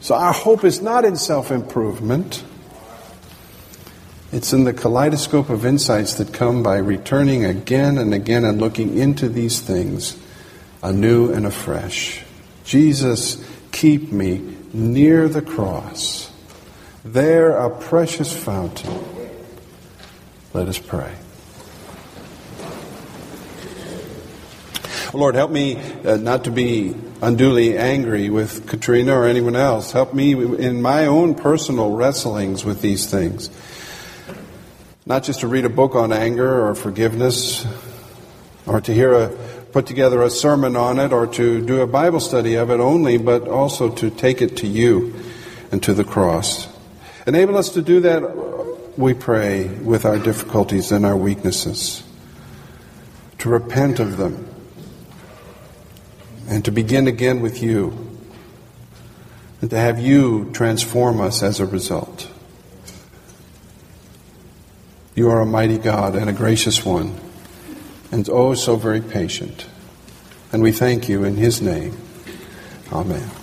So 0.00 0.14
our 0.14 0.32
hope 0.32 0.64
is 0.64 0.82
not 0.82 1.04
in 1.04 1.16
self 1.16 1.50
improvement. 1.50 2.44
It's 4.32 4.52
in 4.52 4.64
the 4.64 4.74
kaleidoscope 4.74 5.48
of 5.48 5.64
insights 5.64 6.14
that 6.14 6.34
come 6.34 6.62
by 6.62 6.76
returning 6.76 7.46
again 7.46 7.96
and 7.96 8.12
again 8.12 8.44
and 8.44 8.60
looking 8.60 8.98
into 8.98 9.28
these 9.28 9.60
things 9.60 10.18
anew 10.82 11.32
and 11.32 11.46
afresh. 11.46 12.22
Jesus, 12.64 13.42
keep 13.78 14.10
me 14.10 14.56
near 14.72 15.28
the 15.28 15.40
cross, 15.40 16.32
there 17.04 17.56
a 17.56 17.70
precious 17.70 18.36
fountain 18.36 18.92
let 20.52 20.66
us 20.66 20.78
pray. 20.78 21.14
Lord, 25.14 25.36
help 25.36 25.52
me 25.52 25.76
uh, 26.04 26.16
not 26.16 26.44
to 26.44 26.50
be 26.50 26.96
unduly 27.22 27.78
angry 27.78 28.30
with 28.30 28.66
Katrina 28.66 29.14
or 29.14 29.26
anyone 29.26 29.54
else. 29.54 29.92
Help 29.92 30.12
me 30.12 30.32
in 30.32 30.82
my 30.82 31.06
own 31.06 31.36
personal 31.36 31.92
wrestlings 31.92 32.64
with 32.64 32.80
these 32.82 33.08
things. 33.08 33.48
Not 35.06 35.22
just 35.22 35.40
to 35.40 35.46
read 35.46 35.64
a 35.64 35.70
book 35.70 35.94
on 35.94 36.12
anger 36.12 36.66
or 36.66 36.74
forgiveness, 36.74 37.64
or 38.66 38.80
to 38.80 38.92
hear 38.92 39.12
a 39.12 39.28
put 39.72 39.86
together 39.86 40.22
a 40.22 40.30
sermon 40.30 40.76
on 40.76 40.98
it, 40.98 41.12
or 41.12 41.26
to 41.26 41.64
do 41.64 41.80
a 41.80 41.86
Bible 41.86 42.20
study 42.20 42.54
of 42.54 42.70
it 42.70 42.80
only, 42.80 43.18
but 43.18 43.46
also 43.46 43.90
to 43.96 44.10
take 44.10 44.40
it 44.40 44.56
to 44.58 44.66
you 44.66 45.14
and 45.70 45.82
to 45.82 45.92
the 45.92 46.04
cross. 46.04 46.68
Enable 47.26 47.56
us 47.56 47.68
to 47.70 47.82
do 47.82 48.00
that 48.00 48.22
we 48.96 49.14
pray 49.14 49.68
with 49.68 50.04
our 50.04 50.18
difficulties 50.18 50.90
and 50.90 51.06
our 51.06 51.16
weaknesses, 51.16 52.02
to 53.38 53.48
repent 53.48 54.00
of 54.00 54.16
them, 54.16 54.48
and 56.48 56.64
to 56.64 56.72
begin 56.72 57.06
again 57.06 57.40
with 57.40 57.62
you, 57.62 58.18
and 59.60 59.70
to 59.70 59.76
have 59.76 60.00
you 60.00 60.50
transform 60.52 61.20
us 61.20 61.42
as 61.42 61.60
a 61.60 61.66
result. 61.66 62.28
You 65.14 65.30
are 65.30 65.40
a 65.40 65.46
mighty 65.46 65.78
God 65.78 66.14
and 66.14 66.30
a 66.30 66.32
gracious 66.32 66.84
one, 66.84 67.20
and 68.10 68.28
oh, 68.28 68.54
so 68.54 68.76
very 68.76 69.00
patient. 69.00 69.66
And 70.52 70.62
we 70.62 70.72
thank 70.72 71.08
you 71.08 71.24
in 71.24 71.36
His 71.36 71.60
name. 71.60 71.96
Amen. 72.92 73.37